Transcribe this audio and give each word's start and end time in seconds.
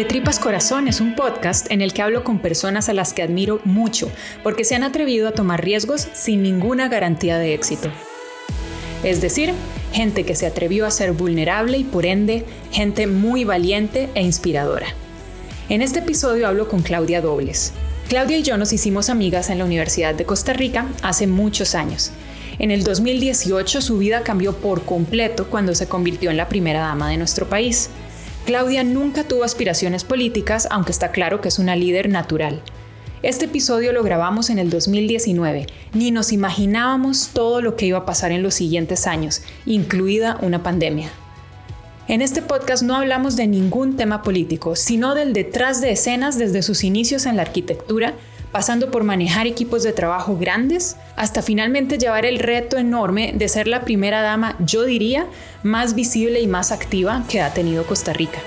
De 0.00 0.06
Tripas 0.06 0.38
Corazón 0.38 0.88
es 0.88 1.02
un 1.02 1.14
podcast 1.14 1.70
en 1.70 1.82
el 1.82 1.92
que 1.92 2.00
hablo 2.00 2.24
con 2.24 2.38
personas 2.38 2.88
a 2.88 2.94
las 2.94 3.12
que 3.12 3.20
admiro 3.20 3.60
mucho 3.66 4.10
porque 4.42 4.64
se 4.64 4.74
han 4.74 4.82
atrevido 4.82 5.28
a 5.28 5.32
tomar 5.32 5.62
riesgos 5.62 6.08
sin 6.14 6.42
ninguna 6.42 6.88
garantía 6.88 7.36
de 7.36 7.52
éxito. 7.52 7.90
Es 9.02 9.20
decir, 9.20 9.52
gente 9.92 10.24
que 10.24 10.34
se 10.34 10.46
atrevió 10.46 10.86
a 10.86 10.90
ser 10.90 11.12
vulnerable 11.12 11.76
y 11.76 11.84
por 11.84 12.06
ende, 12.06 12.46
gente 12.72 13.06
muy 13.06 13.44
valiente 13.44 14.08
e 14.14 14.22
inspiradora. 14.22 14.86
En 15.68 15.82
este 15.82 15.98
episodio 15.98 16.48
hablo 16.48 16.66
con 16.66 16.80
Claudia 16.80 17.20
Dobles. 17.20 17.74
Claudia 18.08 18.38
y 18.38 18.42
yo 18.42 18.56
nos 18.56 18.72
hicimos 18.72 19.10
amigas 19.10 19.50
en 19.50 19.58
la 19.58 19.66
Universidad 19.66 20.14
de 20.14 20.24
Costa 20.24 20.54
Rica 20.54 20.86
hace 21.02 21.26
muchos 21.26 21.74
años. 21.74 22.10
En 22.58 22.70
el 22.70 22.84
2018 22.84 23.82
su 23.82 23.98
vida 23.98 24.22
cambió 24.22 24.56
por 24.56 24.82
completo 24.82 25.48
cuando 25.50 25.74
se 25.74 25.88
convirtió 25.88 26.30
en 26.30 26.38
la 26.38 26.48
primera 26.48 26.80
dama 26.80 27.10
de 27.10 27.18
nuestro 27.18 27.50
país. 27.50 27.90
Claudia 28.46 28.84
nunca 28.84 29.24
tuvo 29.24 29.44
aspiraciones 29.44 30.04
políticas, 30.04 30.66
aunque 30.70 30.92
está 30.92 31.10
claro 31.12 31.40
que 31.40 31.48
es 31.48 31.58
una 31.58 31.76
líder 31.76 32.08
natural. 32.08 32.62
Este 33.22 33.44
episodio 33.44 33.92
lo 33.92 34.02
grabamos 34.02 34.48
en 34.48 34.58
el 34.58 34.70
2019, 34.70 35.66
ni 35.92 36.10
nos 36.10 36.32
imaginábamos 36.32 37.30
todo 37.34 37.60
lo 37.60 37.76
que 37.76 37.86
iba 37.86 37.98
a 37.98 38.06
pasar 38.06 38.32
en 38.32 38.42
los 38.42 38.54
siguientes 38.54 39.06
años, 39.06 39.42
incluida 39.66 40.38
una 40.40 40.62
pandemia. 40.62 41.10
En 42.08 42.22
este 42.22 42.40
podcast 42.40 42.82
no 42.82 42.96
hablamos 42.96 43.36
de 43.36 43.46
ningún 43.46 43.96
tema 43.96 44.22
político, 44.22 44.74
sino 44.74 45.14
del 45.14 45.34
detrás 45.34 45.82
de 45.82 45.92
escenas 45.92 46.38
desde 46.38 46.62
sus 46.62 46.82
inicios 46.82 47.26
en 47.26 47.36
la 47.36 47.42
arquitectura 47.42 48.14
pasando 48.52 48.90
por 48.90 49.04
manejar 49.04 49.46
equipos 49.46 49.82
de 49.82 49.92
trabajo 49.92 50.36
grandes, 50.36 50.96
hasta 51.16 51.42
finalmente 51.42 51.98
llevar 51.98 52.26
el 52.26 52.38
reto 52.38 52.76
enorme 52.76 53.32
de 53.34 53.48
ser 53.48 53.66
la 53.68 53.82
primera 53.82 54.22
dama, 54.22 54.56
yo 54.60 54.84
diría, 54.84 55.26
más 55.62 55.94
visible 55.94 56.40
y 56.40 56.46
más 56.46 56.72
activa 56.72 57.24
que 57.28 57.40
ha 57.40 57.52
tenido 57.52 57.86
Costa 57.86 58.12
Rica. 58.12 58.40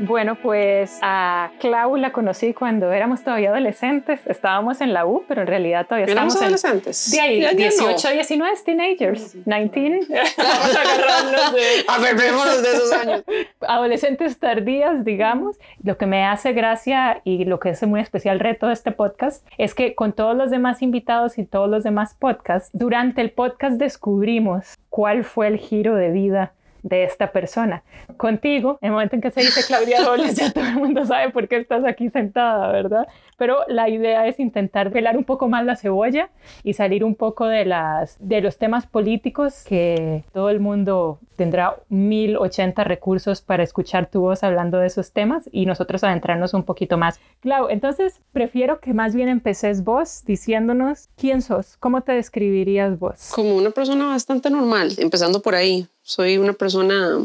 Bueno, 0.00 0.36
pues 0.36 0.98
a 1.02 1.50
Clau 1.58 1.96
la 1.96 2.12
conocí 2.12 2.54
cuando 2.54 2.92
éramos 2.92 3.22
todavía 3.24 3.50
adolescentes. 3.50 4.20
Estábamos 4.26 4.80
en 4.80 4.92
la 4.92 5.06
U, 5.06 5.24
pero 5.26 5.40
en 5.40 5.48
realidad 5.48 5.86
todavía 5.86 6.06
estábamos 6.06 6.40
adolescentes. 6.40 7.10
De 7.10 7.20
ahí, 7.20 7.56
18, 7.56 8.10
19, 8.10 8.56
teenagers, 8.64 9.36
19. 9.44 10.06
Vamos 10.38 10.76
a 10.76 10.80
agarrarnos 10.80 11.52
de... 11.52 12.62
de 12.62 12.72
esos 12.72 12.92
años. 12.92 13.24
Adolescentes 13.60 14.38
tardías, 14.38 15.04
digamos. 15.04 15.56
Lo 15.82 15.98
que 15.98 16.06
me 16.06 16.24
hace 16.24 16.52
gracia 16.52 17.20
y 17.24 17.44
lo 17.44 17.58
que 17.58 17.70
es 17.70 17.82
muy 17.82 18.00
especial 18.00 18.38
reto 18.38 18.68
de 18.68 18.74
este 18.74 18.92
podcast 18.92 19.46
es 19.58 19.74
que 19.74 19.94
con 19.94 20.12
todos 20.12 20.36
los 20.36 20.50
demás 20.50 20.80
invitados 20.82 21.38
y 21.38 21.44
todos 21.44 21.68
los 21.68 21.82
demás 21.82 22.14
podcasts, 22.14 22.70
durante 22.72 23.20
el 23.20 23.30
podcast 23.30 23.78
descubrimos 23.78 24.76
cuál 24.90 25.24
fue 25.24 25.48
el 25.48 25.58
giro 25.58 25.96
de 25.96 26.10
vida 26.10 26.52
de 26.82 27.04
esta 27.04 27.32
persona. 27.32 27.82
Contigo, 28.16 28.78
en 28.80 28.86
el 28.86 28.92
momento 28.92 29.16
en 29.16 29.22
que 29.22 29.30
se 29.30 29.40
dice 29.40 29.62
Claudia 29.66 30.04
Robles, 30.04 30.36
ya 30.36 30.52
todo 30.52 30.64
el 30.64 30.76
mundo 30.76 31.04
sabe 31.04 31.30
por 31.30 31.48
qué 31.48 31.56
estás 31.56 31.84
aquí 31.84 32.10
sentada, 32.10 32.70
¿verdad? 32.72 33.06
Pero 33.36 33.58
la 33.68 33.88
idea 33.88 34.26
es 34.26 34.40
intentar 34.40 34.90
velar 34.90 35.16
un 35.16 35.24
poco 35.24 35.48
más 35.48 35.64
la 35.64 35.76
cebolla 35.76 36.30
y 36.64 36.74
salir 36.74 37.04
un 37.04 37.14
poco 37.14 37.46
de, 37.46 37.64
las, 37.64 38.16
de 38.20 38.40
los 38.40 38.58
temas 38.58 38.86
políticos 38.86 39.64
que 39.64 40.24
todo 40.32 40.50
el 40.50 40.60
mundo 40.60 41.20
tendrá 41.36 41.76
1080 41.88 42.82
recursos 42.84 43.40
para 43.42 43.62
escuchar 43.62 44.10
tu 44.10 44.20
voz 44.20 44.42
hablando 44.42 44.78
de 44.78 44.88
esos 44.88 45.12
temas 45.12 45.48
y 45.52 45.66
nosotros 45.66 46.02
adentrarnos 46.02 46.52
un 46.52 46.64
poquito 46.64 46.98
más. 46.98 47.20
Clau, 47.40 47.68
entonces 47.68 48.20
prefiero 48.32 48.80
que 48.80 48.92
más 48.92 49.14
bien 49.14 49.28
empeces 49.28 49.84
vos 49.84 50.24
diciéndonos 50.26 51.08
quién 51.16 51.40
sos, 51.40 51.76
cómo 51.76 52.02
te 52.02 52.12
describirías 52.12 52.98
vos. 52.98 53.30
Como 53.32 53.56
una 53.56 53.70
persona 53.70 54.08
bastante 54.08 54.50
normal, 54.50 54.92
empezando 54.98 55.40
por 55.40 55.54
ahí. 55.54 55.86
Soy 56.08 56.38
una 56.38 56.54
persona 56.54 57.20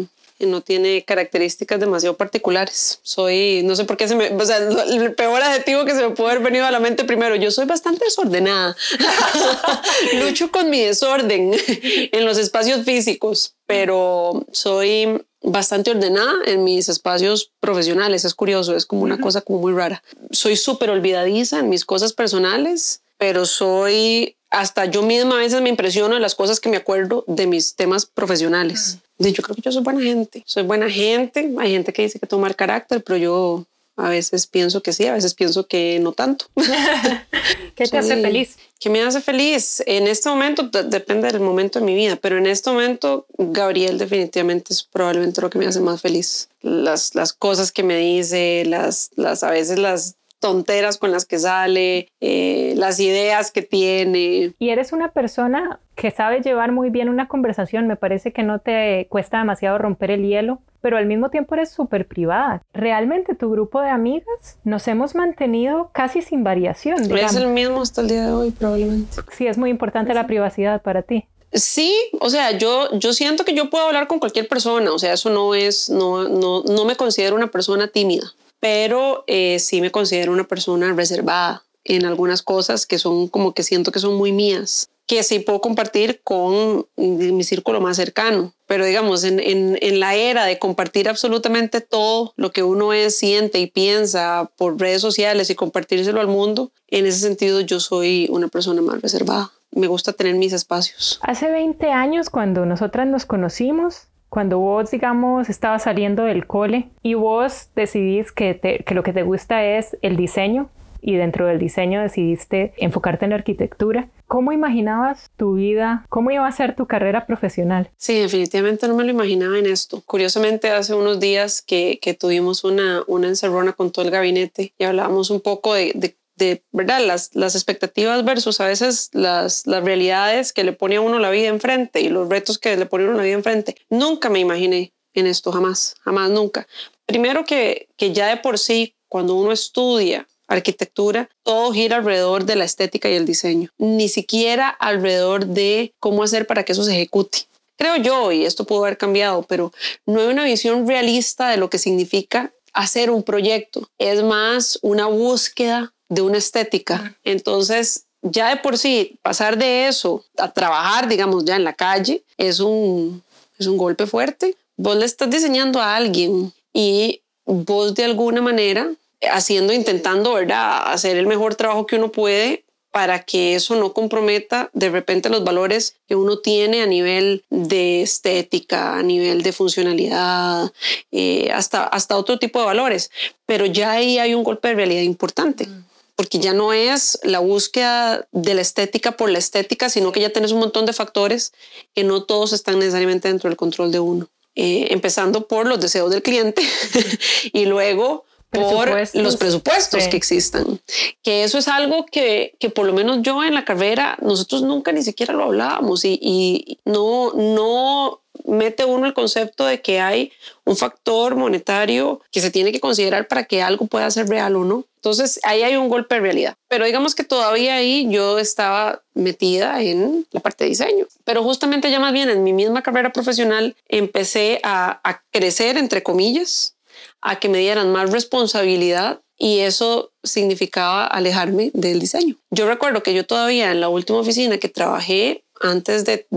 no 0.45 0.61
tiene 0.61 1.03
características 1.03 1.79
demasiado 1.79 2.15
particulares. 2.17 2.99
Soy, 3.03 3.61
no 3.63 3.75
sé 3.75 3.85
por 3.85 3.97
qué 3.97 4.07
se 4.07 4.15
me, 4.15 4.29
o 4.29 4.45
sea, 4.45 4.57
el 4.57 5.13
peor 5.15 5.41
adjetivo 5.41 5.85
que 5.85 5.95
se 5.95 6.07
me 6.07 6.15
puede 6.15 6.31
haber 6.31 6.43
venido 6.43 6.65
a 6.65 6.71
la 6.71 6.79
mente 6.79 7.03
primero, 7.03 7.35
yo 7.35 7.51
soy 7.51 7.65
bastante 7.65 8.05
desordenada. 8.05 8.75
Lucho 10.19 10.51
con 10.51 10.69
mi 10.69 10.81
desorden 10.81 11.53
en 12.11 12.25
los 12.25 12.37
espacios 12.37 12.83
físicos, 12.83 13.55
pero 13.65 14.45
soy 14.51 15.21
bastante 15.41 15.91
ordenada 15.91 16.33
en 16.45 16.63
mis 16.63 16.89
espacios 16.89 17.51
profesionales. 17.59 18.25
Es 18.25 18.33
curioso, 18.33 18.75
es 18.75 18.85
como 18.85 19.03
una 19.03 19.19
cosa 19.19 19.41
como 19.41 19.59
muy 19.59 19.73
rara. 19.73 20.03
Soy 20.31 20.55
súper 20.55 20.89
olvidadiza 20.89 21.59
en 21.59 21.69
mis 21.69 21.85
cosas 21.85 22.13
personales, 22.13 23.01
pero 23.17 23.45
soy 23.45 24.35
hasta 24.53 24.85
yo 24.85 25.01
misma 25.01 25.35
a 25.35 25.39
veces 25.39 25.61
me 25.61 25.69
impresiono 25.69 26.13
de 26.13 26.21
las 26.21 26.35
cosas 26.35 26.59
que 26.59 26.69
me 26.69 26.77
acuerdo 26.77 27.25
de 27.27 27.47
mis 27.47 27.75
temas 27.75 28.05
profesionales. 28.05 28.99
Yo 29.17 29.43
creo 29.43 29.55
que 29.55 29.61
yo 29.61 29.71
soy 29.71 29.81
buena 29.81 30.01
gente. 30.01 30.43
Soy 30.45 30.63
buena 30.63 30.89
gente. 30.89 31.51
Hay 31.59 31.71
gente 31.71 31.91
que 31.91 32.03
dice 32.03 32.19
que 32.19 32.27
toma 32.27 32.47
el 32.47 32.55
carácter, 32.55 33.03
pero 33.03 33.17
yo 33.17 33.65
a 33.95 34.09
veces 34.09 34.45
pienso 34.45 34.81
que 34.81 34.93
sí, 34.93 35.07
a 35.07 35.13
veces 35.13 35.33
pienso 35.33 35.65
que 35.65 35.99
no 36.01 36.11
tanto. 36.13 36.45
¿Qué 37.75 37.87
te 37.87 37.97
hace 37.97 38.21
feliz? 38.21 38.57
¿Qué 38.79 38.89
me 38.91 39.01
hace 39.01 39.21
feliz? 39.21 39.81
En 39.87 40.07
este 40.07 40.29
momento, 40.29 40.63
depende 40.63 41.31
del 41.31 41.41
momento 41.41 41.79
de 41.79 41.85
mi 41.85 41.95
vida, 41.95 42.15
pero 42.15 42.37
en 42.37 42.45
este 42.45 42.69
momento, 42.69 43.25
Gabriel 43.37 43.97
definitivamente 43.97 44.73
es 44.73 44.83
probablemente 44.83 45.41
lo 45.41 45.49
que 45.49 45.57
me 45.57 45.65
hace 45.65 45.79
más 45.79 46.01
feliz. 46.01 46.49
Las, 46.61 47.15
las 47.15 47.33
cosas 47.33 47.71
que 47.71 47.81
me 47.81 47.97
dice, 47.97 48.63
las, 48.67 49.09
las, 49.15 49.43
a 49.43 49.49
veces 49.49 49.79
las 49.79 50.15
tonteras 50.43 50.97
con 50.97 51.13
las 51.13 51.25
que 51.25 51.39
sale, 51.39 52.09
eh, 52.19 52.73
las 52.75 52.99
ideas 52.99 53.49
que 53.49 53.61
tiene. 53.61 54.51
Y 54.59 54.69
eres 54.71 54.91
una 54.91 55.13
persona 55.13 55.79
que 55.95 56.11
sabe 56.11 56.41
llevar 56.41 56.73
muy 56.73 56.89
bien 56.89 57.07
una 57.07 57.29
conversación, 57.29 57.87
me 57.87 57.95
parece 57.95 58.33
que 58.33 58.43
no 58.43 58.59
te 58.59 59.07
cuesta 59.09 59.37
demasiado 59.37 59.77
romper 59.77 60.11
el 60.11 60.27
hielo, 60.27 60.59
pero 60.81 60.97
al 60.97 61.05
mismo 61.05 61.29
tiempo 61.29 61.55
eres 61.55 61.71
súper 61.71 62.09
privada. 62.09 62.61
Realmente 62.73 63.35
tu 63.35 63.49
grupo 63.49 63.79
de 63.79 63.87
amigas 63.87 64.57
nos 64.65 64.85
hemos 64.89 65.15
mantenido 65.15 65.91
casi 65.93 66.21
sin 66.21 66.43
variación. 66.43 67.09
Es 67.17 67.35
el 67.37 67.47
mismo 67.47 67.81
hasta 67.81 68.01
el 68.01 68.09
día 68.09 68.25
de 68.25 68.33
hoy, 68.33 68.51
probablemente. 68.51 69.13
Sí, 69.31 69.47
es 69.47 69.57
muy 69.57 69.69
importante 69.69 70.13
la 70.13 70.27
privacidad 70.27 70.81
para 70.81 71.03
ti. 71.03 71.25
Sí, 71.53 71.95
o 72.19 72.29
sea, 72.29 72.51
yo, 72.57 72.89
yo 72.99 73.13
siento 73.13 73.45
que 73.45 73.53
yo 73.53 73.69
puedo 73.69 73.85
hablar 73.85 74.07
con 74.07 74.19
cualquier 74.19 74.49
persona, 74.49 74.91
o 74.91 74.99
sea, 74.99 75.13
eso 75.13 75.29
no 75.29 75.55
es, 75.55 75.89
no, 75.89 76.27
no, 76.27 76.63
no 76.63 76.83
me 76.83 76.97
considero 76.97 77.37
una 77.37 77.47
persona 77.47 77.87
tímida 77.87 78.33
pero 78.63 79.25
eh, 79.27 79.59
sí 79.59 79.81
me 79.81 79.91
considero 79.91 80.31
una 80.31 80.45
persona 80.45 80.93
reservada 80.93 81.65
en 81.83 82.05
algunas 82.05 82.41
cosas 82.41 82.85
que 82.85 82.97
son 82.97 83.27
como 83.27 83.53
que 83.53 83.61
siento 83.61 83.91
que 83.91 83.99
son 83.99 84.15
muy 84.15 84.31
mías, 84.31 84.89
que 85.05 85.21
sí 85.23 85.39
puedo 85.39 85.59
compartir 85.59 86.21
con 86.23 86.87
mi 86.95 87.43
círculo 87.43 87.81
más 87.81 87.97
cercano. 87.97 88.53
Pero 88.65 88.85
digamos, 88.85 89.25
en, 89.25 89.41
en, 89.41 89.77
en, 89.81 89.99
la 89.99 90.15
era 90.15 90.45
de 90.45 90.59
compartir 90.59 91.09
absolutamente 91.09 91.81
todo 91.81 92.31
lo 92.37 92.53
que 92.53 92.63
uno 92.63 92.93
es, 92.93 93.17
siente 93.17 93.59
y 93.59 93.67
piensa 93.67 94.49
por 94.55 94.79
redes 94.79 95.01
sociales 95.01 95.49
y 95.49 95.55
compartírselo 95.55 96.21
al 96.21 96.27
mundo, 96.27 96.71
en 96.87 97.05
ese 97.05 97.19
sentido 97.19 97.59
yo 97.59 97.81
soy 97.81 98.29
una 98.31 98.47
persona 98.47 98.81
más 98.81 99.01
reservada. 99.01 99.51
Me 99.71 99.87
gusta 99.87 100.13
tener 100.13 100.35
mis 100.35 100.53
espacios. 100.53 101.19
Hace 101.21 101.49
20 101.49 101.91
años, 101.91 102.29
cuando 102.29 102.65
nosotras 102.65 103.07
nos 103.07 103.25
conocimos, 103.25 104.07
cuando 104.33 104.57
vos, 104.57 104.89
digamos, 104.89 105.47
estabas 105.47 105.83
saliendo 105.83 106.23
del 106.23 106.47
cole 106.47 106.89
y 107.03 107.13
vos 107.13 107.69
decidís 107.75 108.31
que, 108.31 108.83
lo 108.89 109.03
que 109.03 109.13
te 109.13 109.21
gusta 109.21 109.63
es 109.63 109.95
el 110.01 110.17
diseño 110.17 110.71
y 111.03 111.17
dentro 111.17 111.45
del 111.45 111.59
diseño 111.59 112.01
decidiste 112.01 112.73
enfocarte 112.77 113.25
en 113.25 113.29
la 113.29 113.35
arquitectura. 113.35 114.09
¿Cómo 114.25 114.51
imaginabas 114.51 115.29
tu 115.37 115.53
vida? 115.53 116.07
¿Cómo 116.09 116.31
iba 116.31 116.47
a 116.47 116.51
ser 116.51 116.75
tu 116.75 116.87
carrera 116.87 117.27
profesional? 117.27 117.91
Sí, 117.97 118.21
definitivamente 118.21 118.87
no 118.87 118.95
me 118.95 119.03
lo 119.03 119.11
imaginaba 119.11 119.59
en 119.59 119.67
esto. 119.67 120.01
Curiosamente, 120.03 120.71
hace 120.71 120.95
unos 120.95 121.19
días 121.19 121.61
que, 121.61 121.99
tuvimos 122.19 122.63
una, 122.63 123.03
una 123.05 123.27
encerrona 123.27 123.73
con 123.73 123.91
todo 123.91 124.03
el 124.03 124.09
gabinete 124.09 124.73
y 124.79 124.83
hablábamos 124.83 125.29
un 125.29 125.41
poco 125.41 125.75
de 125.75 126.15
de 126.35 126.63
verdad 126.71 127.05
las, 127.05 127.31
las 127.33 127.55
expectativas 127.55 128.23
versus 128.25 128.59
a 128.59 128.67
veces 128.67 129.09
las, 129.13 129.67
las 129.67 129.83
realidades 129.83 130.53
que 130.53 130.63
le 130.63 130.73
pone 130.73 130.97
a 130.97 131.01
uno 131.01 131.19
la 131.19 131.29
vida 131.29 131.47
enfrente 131.47 132.01
y 132.01 132.09
los 132.09 132.29
retos 132.29 132.57
que 132.57 132.75
le 132.75 132.85
pone 132.85 133.05
a 133.05 133.07
uno 133.07 133.17
la 133.17 133.23
vida 133.23 133.35
enfrente. 133.35 133.75
Nunca 133.89 134.29
me 134.29 134.39
imaginé 134.39 134.93
en 135.13 135.27
esto, 135.27 135.51
jamás, 135.51 135.95
jamás, 136.01 136.29
nunca. 136.31 136.67
Primero 137.05 137.45
que, 137.45 137.87
que 137.97 138.13
ya 138.13 138.27
de 138.27 138.37
por 138.37 138.57
sí, 138.57 138.95
cuando 139.07 139.35
uno 139.35 139.51
estudia 139.51 140.27
arquitectura, 140.47 141.29
todo 141.43 141.71
gira 141.71 141.97
alrededor 141.97 142.45
de 142.45 142.55
la 142.55 142.65
estética 142.65 143.09
y 143.09 143.15
el 143.15 143.25
diseño, 143.25 143.69
ni 143.77 144.09
siquiera 144.09 144.69
alrededor 144.69 145.45
de 145.45 145.93
cómo 145.99 146.23
hacer 146.23 146.47
para 146.47 146.63
que 146.63 146.73
eso 146.73 146.83
se 146.83 146.93
ejecute. 146.93 147.47
Creo 147.77 147.97
yo, 147.97 148.31
y 148.31 148.45
esto 148.45 148.65
pudo 148.65 148.85
haber 148.85 148.97
cambiado, 148.97 149.43
pero 149.43 149.71
no 150.05 150.21
hay 150.21 150.27
una 150.27 150.45
visión 150.45 150.87
realista 150.87 151.49
de 151.49 151.57
lo 151.57 151.69
que 151.69 151.79
significa 151.79 152.53
hacer 152.73 153.09
un 153.09 153.23
proyecto. 153.23 153.87
Es 153.97 154.23
más 154.23 154.79
una 154.81 155.07
búsqueda 155.07 155.92
de 156.13 156.21
una 156.21 156.37
estética. 156.37 157.15
Entonces, 157.23 158.05
ya 158.21 158.49
de 158.49 158.57
por 158.57 158.77
sí, 158.77 159.17
pasar 159.21 159.57
de 159.57 159.87
eso 159.87 160.23
a 160.37 160.51
trabajar, 160.51 161.07
digamos, 161.07 161.45
ya 161.45 161.55
en 161.55 161.63
la 161.63 161.73
calle, 161.73 162.23
es 162.37 162.59
un, 162.59 163.21
es 163.57 163.67
un 163.67 163.77
golpe 163.77 164.07
fuerte. 164.07 164.55
Vos 164.77 164.95
le 164.95 165.05
estás 165.05 165.29
diseñando 165.29 165.79
a 165.81 165.95
alguien 165.95 166.53
y 166.73 167.21
vos 167.45 167.93
de 167.93 168.05
alguna 168.05 168.41
manera, 168.41 168.91
haciendo, 169.31 169.73
intentando, 169.73 170.33
¿verdad?, 170.33 170.91
hacer 170.91 171.17
el 171.17 171.27
mejor 171.27 171.55
trabajo 171.55 171.85
que 171.85 171.97
uno 171.97 172.11
puede, 172.11 172.63
para 172.93 173.23
que 173.23 173.55
eso 173.55 173.75
no 173.75 173.91
comprometa 173.91 174.69
de 174.73 174.91
repente 174.91 175.27
los 175.27 175.43
valores 175.43 175.95
que 176.07 176.15
uno 176.15 176.37
tiene 176.37 176.83
a 176.83 176.85
nivel 176.85 177.43
de 177.49 178.03
estética, 178.03 178.95
a 178.95 179.01
nivel 179.01 179.41
de 179.41 179.51
funcionalidad, 179.51 180.71
eh, 181.11 181.49
hasta, 181.51 181.85
hasta 181.85 182.15
otro 182.17 182.37
tipo 182.37 182.59
de 182.59 182.67
valores. 182.67 183.09
Pero 183.47 183.65
ya 183.65 183.93
ahí 183.93 184.19
hay 184.19 184.35
un 184.35 184.43
golpe 184.43 184.67
de 184.67 184.75
realidad 184.75 185.01
importante. 185.01 185.65
Mm. 185.65 185.85
Porque 186.15 186.39
ya 186.39 186.53
no 186.53 186.73
es 186.73 187.19
la 187.23 187.39
búsqueda 187.39 188.27
de 188.31 188.53
la 188.53 188.61
estética 188.61 189.17
por 189.17 189.29
la 189.29 189.39
estética, 189.39 189.89
sino 189.89 190.11
que 190.11 190.19
ya 190.19 190.31
tienes 190.31 190.51
un 190.51 190.59
montón 190.59 190.85
de 190.85 190.93
factores 190.93 191.53
que 191.95 192.03
no 192.03 192.23
todos 192.23 192.53
están 192.53 192.79
necesariamente 192.79 193.27
dentro 193.27 193.49
del 193.49 193.57
control 193.57 193.91
de 193.91 193.99
uno. 193.99 194.29
Eh, 194.55 194.89
empezando 194.91 195.47
por 195.47 195.67
los 195.67 195.79
deseos 195.79 196.11
del 196.11 196.21
cliente 196.21 196.61
y 197.53 197.65
luego 197.65 198.25
por 198.53 199.15
los 199.15 199.37
presupuestos 199.37 200.07
que 200.07 200.17
existan. 200.17 200.79
Que 201.21 201.43
eso 201.43 201.57
es 201.57 201.67
algo 201.67 202.05
que, 202.05 202.55
que, 202.59 202.69
por 202.69 202.85
lo 202.85 202.93
menos 202.93 203.19
yo 203.21 203.43
en 203.43 203.53
la 203.53 203.65
carrera, 203.65 204.17
nosotros 204.21 204.61
nunca 204.61 204.91
ni 204.91 205.03
siquiera 205.03 205.33
lo 205.33 205.43
hablábamos 205.43 206.05
y, 206.05 206.19
y 206.21 206.79
no, 206.85 207.33
no 207.33 208.21
mete 208.45 208.85
uno 208.85 209.05
el 209.05 209.13
concepto 209.13 209.65
de 209.65 209.81
que 209.81 209.99
hay 209.99 210.31
un 210.65 210.75
factor 210.75 211.35
monetario 211.35 212.21
que 212.31 212.41
se 212.41 212.51
tiene 212.51 212.71
que 212.71 212.79
considerar 212.79 213.27
para 213.27 213.45
que 213.45 213.61
algo 213.61 213.85
pueda 213.87 214.09
ser 214.11 214.27
real 214.27 214.55
o 214.55 214.65
no. 214.65 214.85
Entonces 214.95 215.39
ahí 215.43 215.63
hay 215.63 215.75
un 215.75 215.89
golpe 215.89 216.15
de 216.15 216.21
realidad. 216.21 216.55
Pero 216.67 216.85
digamos 216.85 217.15
que 217.15 217.23
todavía 217.23 217.75
ahí 217.75 218.07
yo 218.09 218.39
estaba 218.39 219.01
metida 219.13 219.81
en 219.81 220.25
la 220.31 220.39
parte 220.39 220.63
de 220.63 220.71
diseño. 220.71 221.07
Pero 221.23 221.43
justamente 221.43 221.91
ya 221.91 221.99
más 221.99 222.13
bien 222.13 222.29
en 222.29 222.43
mi 222.43 222.53
misma 222.53 222.81
carrera 222.81 223.11
profesional 223.11 223.75
empecé 223.87 224.59
a, 224.63 225.01
a 225.03 225.21
crecer, 225.31 225.77
entre 225.77 226.03
comillas, 226.03 226.75
a 227.23 227.39
que 227.39 227.49
me 227.49 227.59
dieran 227.59 227.91
más 227.91 228.11
responsabilidad 228.11 229.21
y 229.37 229.59
eso 229.59 230.11
significaba 230.23 231.07
alejarme 231.07 231.71
del 231.73 231.99
diseño. 231.99 232.35
Yo 232.51 232.67
recuerdo 232.67 233.01
que 233.01 233.13
yo 233.13 233.25
todavía 233.25 233.71
en 233.71 233.81
la 233.81 233.89
última 233.89 234.19
oficina 234.19 234.57
que 234.57 234.69
trabajé 234.69 235.43
antes 235.61 236.05
de, 236.05 236.27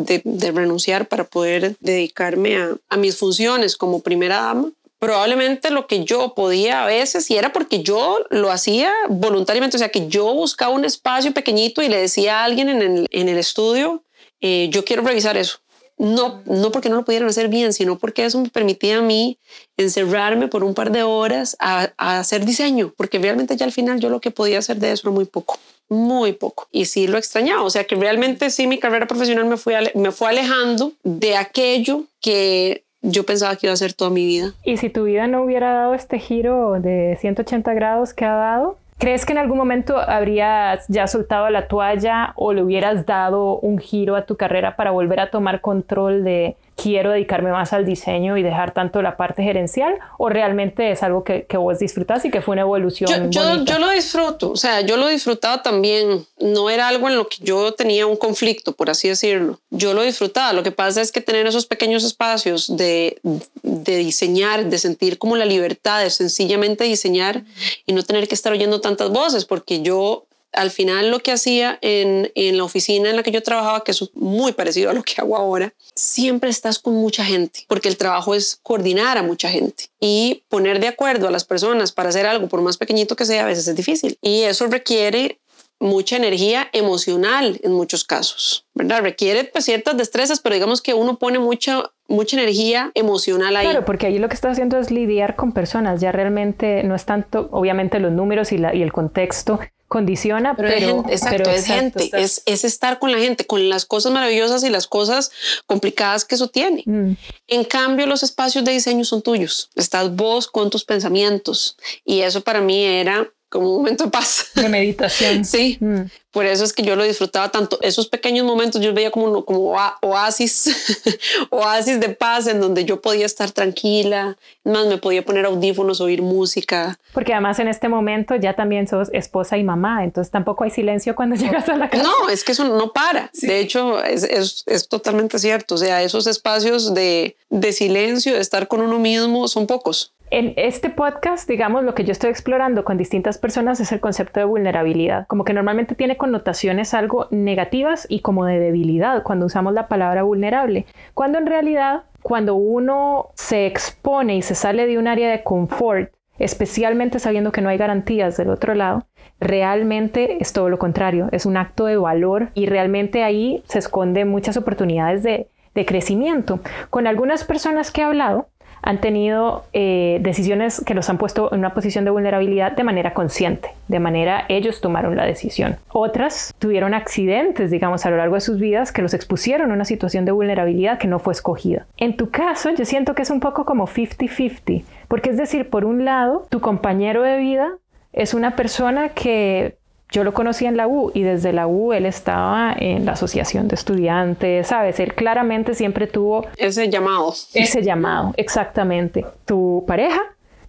renunciar 0.55 1.09
para 1.09 1.25
poder 1.25 1.77
dedicarme 1.81 2.57
a, 2.89 2.97
mis 2.97 3.17
funciones 3.17 3.77
como 3.77 4.01
primera 4.01 4.41
dama, 4.41 4.71
probablemente 5.01 5.71
lo 5.71 5.89
que 5.89 6.05
yo 6.05 6.35
podía 6.35 6.85
a 6.85 6.87
veces, 6.87 7.29
y 7.31 7.37
era 7.37 7.53
porque 7.53 7.83
yo 7.83 8.25
lo 8.31 8.51
hacía 8.51 8.93
voluntariamente, 9.09 9.77
o 9.77 9.81
sea, 9.81 9.89
que 9.89 10.07
yo 10.07 10.33
buscaba 10.33 10.73
un 10.73 10.85
espacio 10.85 11.35
pequeñito 11.35 11.83
y 11.83 11.89
le 11.89 12.01
decía 12.01 12.41
a 12.41 12.45
alguien 12.45 12.69
en 12.69 12.83
el, 12.83 13.09
en 13.11 13.29
el 13.29 13.39
estudio, 13.39 14.05
eh, 14.41 14.69
yo 14.71 14.85
quiero 14.85 15.03
revisar 15.03 15.37
eso 15.37 15.59
no, 15.99 16.43
no 16.45 16.71
porque 16.73 16.89
no 16.89 16.97
lo 16.97 17.05
pudieran 17.05 17.29
hacer 17.29 17.49
bien, 17.49 17.73
sino 17.73 17.97
porque 17.97 18.25
eso 18.25 18.41
me 18.41 18.51
permitía 18.51 18.99
a 18.99 19.03
mí 19.03 19.39
encerrarme 19.77 20.49
por 20.49 20.63
un 20.63 20.75
par 20.75 20.93
de 20.93 21.03
horas 21.03 21.57
a, 21.59 21.93
hacer 21.97 22.45
diseño, 22.45 22.93
porque 22.97 23.19
realmente 23.19 23.57
ya 23.57 23.65
al 23.65 23.73
final 23.73 24.01
yo 24.01 24.11
lo 24.11 24.21
que 24.21 24.31
podía 24.31 24.59
hacer 24.59 24.77
de 24.77 24.93
eso 24.93 25.09
era 25.09 25.15
muy 25.15 25.25
poco, 25.25 25.59
muy 25.89 26.33
poco. 26.33 26.69
Y 26.71 26.87
sí 26.87 27.07
lo 27.07 27.19
extrañaba, 27.19 27.63
o 27.63 27.71
sea 27.71 27.85
que 27.85 27.97
realmente 27.97 28.51
sí 28.51 28.67
mi 28.67 28.79
carrera 28.79 29.07
profesional 29.07 29.47
me 29.47 29.57
fue, 29.57 29.93
me 29.95 30.13
fue 30.13 30.29
alejando 30.29 30.93
de 31.03 31.37
aquello 31.37 32.05
que 32.21 32.85
yo 33.03 33.25
pensaba 33.25 33.57
que 33.57 33.67
iba 33.67 33.75
a 33.75 33.77
ser 33.77 33.95
toda 33.95 34.11
mi 34.11 34.27
vida. 34.27 34.53
Y 34.65 34.77
si 34.79 34.91
tu 34.91 35.05
vida 35.05 35.27
no 35.27 35.43
hubiera 35.43 35.73
dado 35.73 35.95
este 35.95 36.19
giro 36.19 36.81
de 36.81 37.17
180 37.21 37.73
grados 37.75 38.13
que 38.13 38.25
ha 38.25 38.35
dado, 38.35 38.79
¿Crees 38.99 39.27
que 39.27 39.33
en 39.33 39.39
algún 39.39 39.59
momento 39.59 39.99
habrías 39.99 40.87
ya 40.89 41.07
soltado 41.07 41.51
la 41.51 41.69
toalla 41.69 42.33
o 42.35 42.55
le 42.55 42.63
hubieras 42.63 43.05
dado 43.05 43.59
un 43.59 43.79
giro 43.79 44.17
a 44.17 44.25
tu 44.25 44.37
carrera 44.37 44.75
para 44.75 44.91
volver 44.91 45.21
a 45.21 45.31
tomar 45.31 45.61
control 45.61 46.25
de, 46.25 46.57
quiero 46.77 47.11
dedicarme 47.11 47.51
más 47.51 47.73
al 47.73 47.87
diseño 47.87 48.37
y 48.37 48.43
dejar 48.43 48.73
tanto 48.73 49.01
la 49.01 49.17
parte 49.17 49.43
gerencial 49.43 49.99
o 50.19 50.29
realmente 50.29 50.91
es 50.91 51.03
algo 51.03 51.25
que, 51.25 51.47
que 51.47 51.57
vos 51.57 51.79
disfrutas 51.79 52.25
y 52.25 52.31
que 52.31 52.43
fue 52.43 52.53
una 52.53 52.63
evolución? 52.63 53.31
Yo, 53.31 53.65
yo, 53.65 53.79
lo 53.79 53.91
disfruto, 53.91 54.51
o 54.51 54.57
sea, 54.57 54.83
yo 54.83 54.97
lo 54.97 55.09
disfrutaba 55.09 55.63
también, 55.63 56.27
no 56.39 56.69
era 56.69 56.89
algo 56.89 57.09
en 57.09 57.17
lo 57.17 57.29
que 57.29 57.39
yo 57.41 57.73
tenía 57.73 58.07
un 58.07 58.17
conflicto, 58.17 58.73
por 58.73 58.91
así 58.91 59.09
decirlo, 59.09 59.59
yo 59.71 59.95
lo 59.95 60.03
disfrutaba, 60.03 60.53
lo 60.53 60.63
que 60.63 60.71
pasa 60.71 61.01
es 61.01 61.11
que 61.11 61.21
tener 61.21 61.47
esos 61.47 61.67
pequeños 61.67 62.05
espacios 62.05 62.77
de, 62.77 63.19
de 63.63 63.97
diseñar, 63.97 64.67
de 64.67 64.79
sentir 64.79 65.19
como 65.19 65.37
la 65.37 65.47
libertad 65.47 66.03
de 66.03 66.11
sencillamente 66.11 66.85
diseñar 66.85 67.43
y 67.87 67.95
no 67.95 68.03
tener 68.03 68.29
que 68.29 68.35
estar 68.35 68.53
oyendo 68.53 68.81
tantas 68.81 69.11
voces, 69.11 69.47
porque 69.47 69.81
yo 69.81 70.27
al 70.57 70.71
final 70.71 71.11
lo 71.11 71.21
que 71.21 71.33
hacía 71.33 71.79
en, 71.83 72.33
en, 72.35 72.57
la 72.57 72.65
oficina 72.65 73.11
en 73.11 73.17
la 73.17 73.23
que 73.23 73.31
yo 73.31 73.43
trabajaba, 73.43 73.85
que 73.85 73.93
es 73.93 74.11
muy 74.15 74.53
parecido 74.53 74.91
a 74.91 74.95
lo 74.95 75.03
que 75.03 75.15
hago 75.19 75.37
ahora, 75.37 75.73
siempre 75.95 76.51
estás 76.51 76.79
con 76.79 76.95
mucha 76.95 77.25
gente, 77.25 77.65
porque 77.69 77.89
el 77.89 77.97
trabajo 77.97 78.35
es 78.35 78.59
coordinar 78.63 79.19
a 79.19 79.23
mucha 79.23 79.49
gente 79.49 79.85
y 80.01 80.43
poner 80.49 80.81
de 80.81 80.89
acuerdo 80.89 81.29
a 81.29 81.31
las 81.31 81.45
personas 81.45 81.93
para 81.93 82.09
hacer 82.09 82.27
algo, 82.27 82.49
por 82.49 82.63
más 82.63 82.77
pequeñito 82.77 83.17
que 83.17 83.25
sea, 83.25 83.45
a 83.45 83.47
veces 83.47 83.69
es 83.69 83.77
difícil. 83.77 84.19
Y 84.21 84.43
eso 84.43 84.67
requiere 84.67 85.39
mucha 85.79 86.17
energía 86.17 86.69
emocional 86.73 87.61
en 87.63 87.73
muchos 87.73 88.05
casos, 88.05 88.67
¿verdad? 88.75 89.03
Requiere 89.03 89.45
pues, 89.45 89.65
ciertas 89.65 89.97
destrezas, 89.97 90.41
pero 90.41 90.55
digamos 90.55 90.81
que 90.81 90.95
uno 90.95 91.19
pone 91.19 91.39
mucha, 91.39 91.91
mucha 92.09 92.37
energía 92.37 92.91
emocional 92.95 93.57
ahí. 93.57 93.67
Claro, 93.67 93.85
porque 93.85 94.07
ahí 94.07 94.19
lo 94.19 94.29
que 94.29 94.35
está 94.35 94.51
haciendo 94.51 94.79
es 94.79 94.91
lidiar 94.91 95.37
con 95.37 95.53
personas, 95.53 96.01
ya 96.01 96.13
realmente 96.13 96.83
no 96.83 96.95
es 96.95 97.05
tanto, 97.05 97.49
obviamente, 97.53 98.01
los 98.01 98.13
números 98.13 98.53
y, 98.53 98.59
la, 98.59 98.75
y 98.75 98.83
el 98.83 98.93
contexto, 98.93 99.61
condiciona, 99.89 100.57
pero, 100.57 101.05
es 101.09 101.23
exacto, 101.23 101.51
es 101.51 101.67
gente, 101.67 102.11
es, 102.13 102.43
es, 102.47 102.65
estar 102.65 102.99
con 102.99 103.13
la 103.13 103.19
gente, 103.19 103.47
con 103.47 103.69
las 103.69 103.85
cosas 103.85 104.13
maravillosas 104.13 104.65
y 104.65 104.71
las 104.71 104.87
cosas 104.87 105.31
complicadas 105.67 106.25
que 106.25 106.35
eso 106.35 106.49
tiene. 106.49 106.83
Mm. 106.87 107.13
En 107.47 107.65
cambio, 107.65 108.07
los 108.07 108.23
espacios 108.23 108.65
de 108.65 108.73
diseño 108.73 109.05
son 109.05 109.23
tuyos, 109.23 109.71
estás 109.77 110.15
vos 110.15 110.49
con 110.49 110.71
tus 110.71 110.85
pensamientos 110.85 111.77
y 112.05 112.21
eso 112.21 112.41
para 112.41 112.61
mí 112.61 112.85
era 112.85 113.31
como 113.49 113.71
un 113.71 113.77
momento 113.79 114.05
de 114.05 114.11
paz. 114.11 114.51
De 114.55 114.69
meditación. 114.69 115.45
sí. 115.47 115.79
Mm. 115.81 116.03
Por 116.37 116.45
eso 116.45 116.65
es 116.65 116.75
que 116.75 116.83
yo 116.83 116.97
lo 116.97 117.05
disfrutaba 117.05 117.49
tanto. 117.49 117.79
Esos 117.81 118.09
pequeños 118.09 118.45
momentos 118.45 118.83
yo 118.83 118.93
veía 118.93 119.11
como, 119.11 119.47
como 119.47 119.75
oasis, 120.03 121.01
oasis 121.51 121.99
de 121.99 122.11
paz 122.11 122.47
en 122.47 122.61
donde 122.61 122.85
yo 122.85 123.01
podía 123.01 123.25
estar 123.25 123.53
tranquila, 123.53 124.37
más 124.63 124.87
me 124.87 124.99
podía 124.99 125.25
poner 125.25 125.47
audífonos, 125.47 126.03
oír 126.03 126.21
música. 126.21 126.99
Porque 127.15 127.33
además 127.33 127.59
en 127.59 127.69
este 127.69 127.89
momento 127.89 128.35
ya 128.35 128.53
también 128.53 128.87
sos 128.87 129.09
esposa 129.15 129.57
y 129.57 129.65
mamá, 129.65 130.05
entonces 130.05 130.31
tampoco 130.31 130.65
hay 130.65 130.71
silencio 130.71 131.17
cuando 131.17 131.37
llegas 131.37 131.71
a 131.71 131.77
la 131.79 131.89
casa. 131.89 132.03
No, 132.05 132.29
es 132.29 132.45
que 132.45 132.53
eso 132.53 132.65
no 132.65 132.93
para. 132.93 133.31
De 133.33 133.59
hecho, 133.59 134.05
es, 134.05 134.23
es, 134.25 134.63
es, 134.67 134.89
totalmente 134.89 135.39
cierto. 135.39 135.77
O 135.77 135.79
sea, 135.79 136.03
esos 136.03 136.27
espacios 136.27 136.93
de, 136.93 137.35
de 137.49 137.73
silencio, 137.73 138.35
de 138.35 138.41
estar 138.41 138.69
con 138.69 138.83
uno 138.83 138.99
mismo, 138.99 139.49
son 139.49 139.67
pocos. 139.67 140.13
En 140.31 140.55
este 140.57 140.91
podcast, 140.91 141.49
digamos, 141.49 141.85
lo 141.85 141.95
que 141.95 142.03
yo 142.03 142.11
estoy 142.11 142.31
explorando 142.31 142.85
con 142.85 142.99
distintas 142.99 143.39
personas 143.39 143.79
es 143.79 143.93
el 143.93 144.01
concepto 144.01 144.41
de 144.41 144.47
vulnerabilidad, 144.47 145.25
como 145.29 145.45
que 145.45 145.53
normalmente 145.53 145.95
tiene 145.95 146.17
connotaciones 146.27 146.93
algo 146.93 147.29
negativas 147.31 148.05
y 148.09 148.19
como 148.19 148.47
de 148.47 148.59
debilidad 148.59 149.23
cuando 149.23 149.47
usamos 149.47 149.73
la 149.73 149.87
palabra 149.87 150.25
vulnerable, 150.25 150.85
cuando 151.15 151.39
en 151.39 151.47
realidad 151.47 152.03
cuando 152.21 152.57
uno 152.57 153.29
se 153.35 153.67
expone 153.67 154.37
y 154.37 154.43
se 154.43 154.57
sale 154.57 154.89
de 154.89 154.99
un 154.99 155.07
área 155.07 155.31
de 155.31 155.45
confort, 155.45 156.13
especialmente 156.37 157.21
sabiendo 157.21 157.53
que 157.53 157.61
no 157.61 157.69
hay 157.69 157.79
garantías 157.79 158.37
del 158.37 158.51
otro 158.51 158.75
lado, 158.75 159.07
realmente 159.39 160.39
es 160.41 160.53
todo 160.53 160.69
lo 160.69 160.81
contrario, 160.81 161.29
es 161.31 161.47
un 161.47 161.57
acto 161.57 161.87
de 161.87 161.97
valor 161.97 162.49
y 162.55 162.67
realmente 162.67 163.23
ahí 163.23 163.63
se 163.69 163.79
esconden 163.79 164.27
muchas 164.27 164.57
oportunidades 164.57 165.23
de, 165.23 165.49
de 165.77 165.87
crecimiento. 165.87 166.59
Con 166.91 167.07
algunas 167.07 167.45
personas 167.45 167.93
que 167.93 168.01
he 168.01 168.05
hablado, 168.05 168.49
han 168.87 169.01
tenido 169.01 169.65
eh, 169.73 170.19
decisiones 170.23 170.81
que 170.87 170.95
los 170.95 171.11
han 171.11 171.19
puesto 171.19 171.53
en 171.53 171.59
una 171.59 171.75
posición 171.75 172.05
de 172.05 172.13
vulnerabilidad 172.13 172.71
de 172.71 172.85
manera 172.85 173.15
consciente, 173.15 173.71
de 173.89 173.99
manera 173.99 174.45
ellos 174.49 174.81
tomaron 174.81 175.17
la 175.17 175.27
decisión. 175.27 175.77
Otras 175.89 176.55
tuvieron 176.61 176.95
accidentes, 176.95 177.73
digamos, 177.73 178.07
a 178.07 178.11
lo 178.11 178.17
largo 178.17 178.37
de 178.37 178.41
sus 178.41 178.61
vidas 178.61 178.93
que 178.93 179.03
los 179.03 179.13
expusieron 179.13 179.73
a 179.73 179.75
una 179.75 179.85
situación 179.85 180.25
de 180.25 180.31
vulnerabilidad 180.31 180.99
que 180.99 181.09
no 181.09 181.19
fue 181.19 181.33
escogida. 181.33 181.85
En 181.97 182.17
tu 182.17 182.31
caso, 182.31 182.71
yo 182.71 182.85
siento 182.85 183.17
que 183.17 183.23
es 183.23 183.31
un 183.31 183.41
poco 183.41 183.65
como 183.65 183.89
50-50, 183.89 184.85
porque 185.09 185.31
es 185.31 185.37
decir, 185.37 185.69
por 185.69 185.85
un 185.85 186.05
lado, 186.05 186.47
tu 186.49 186.61
compañero 186.61 187.25
de 187.25 187.39
vida 187.39 187.73
es 188.13 188.35
una 188.35 188.55
persona 188.55 189.09
que 189.09 189.79
yo 190.11 190.25
lo 190.25 190.33
conocí 190.33 190.67
en 190.67 190.77
la 190.77 190.87
U 190.87 191.11
y 191.15 191.23
desde 191.23 191.53
la 191.53 191.67
U 191.67 191.93
él 191.93 192.07
estaba 192.07 192.75
en 192.79 193.05
la 193.05 193.13
asociación 193.13 193.69
de 193.69 193.75
estudiantes, 193.75 194.69
¿sabes? 194.69 195.01
Él 195.01 195.15
claramente 195.15 195.75
siempre 195.75 196.07
tuvo... 196.07 196.47
Ese 196.57 196.89
llamado. 196.89 197.33
Ese 197.55 197.83
llamado, 197.83 198.33
exactamente. 198.37 199.25
Tu 199.45 199.85
pareja 199.87 200.21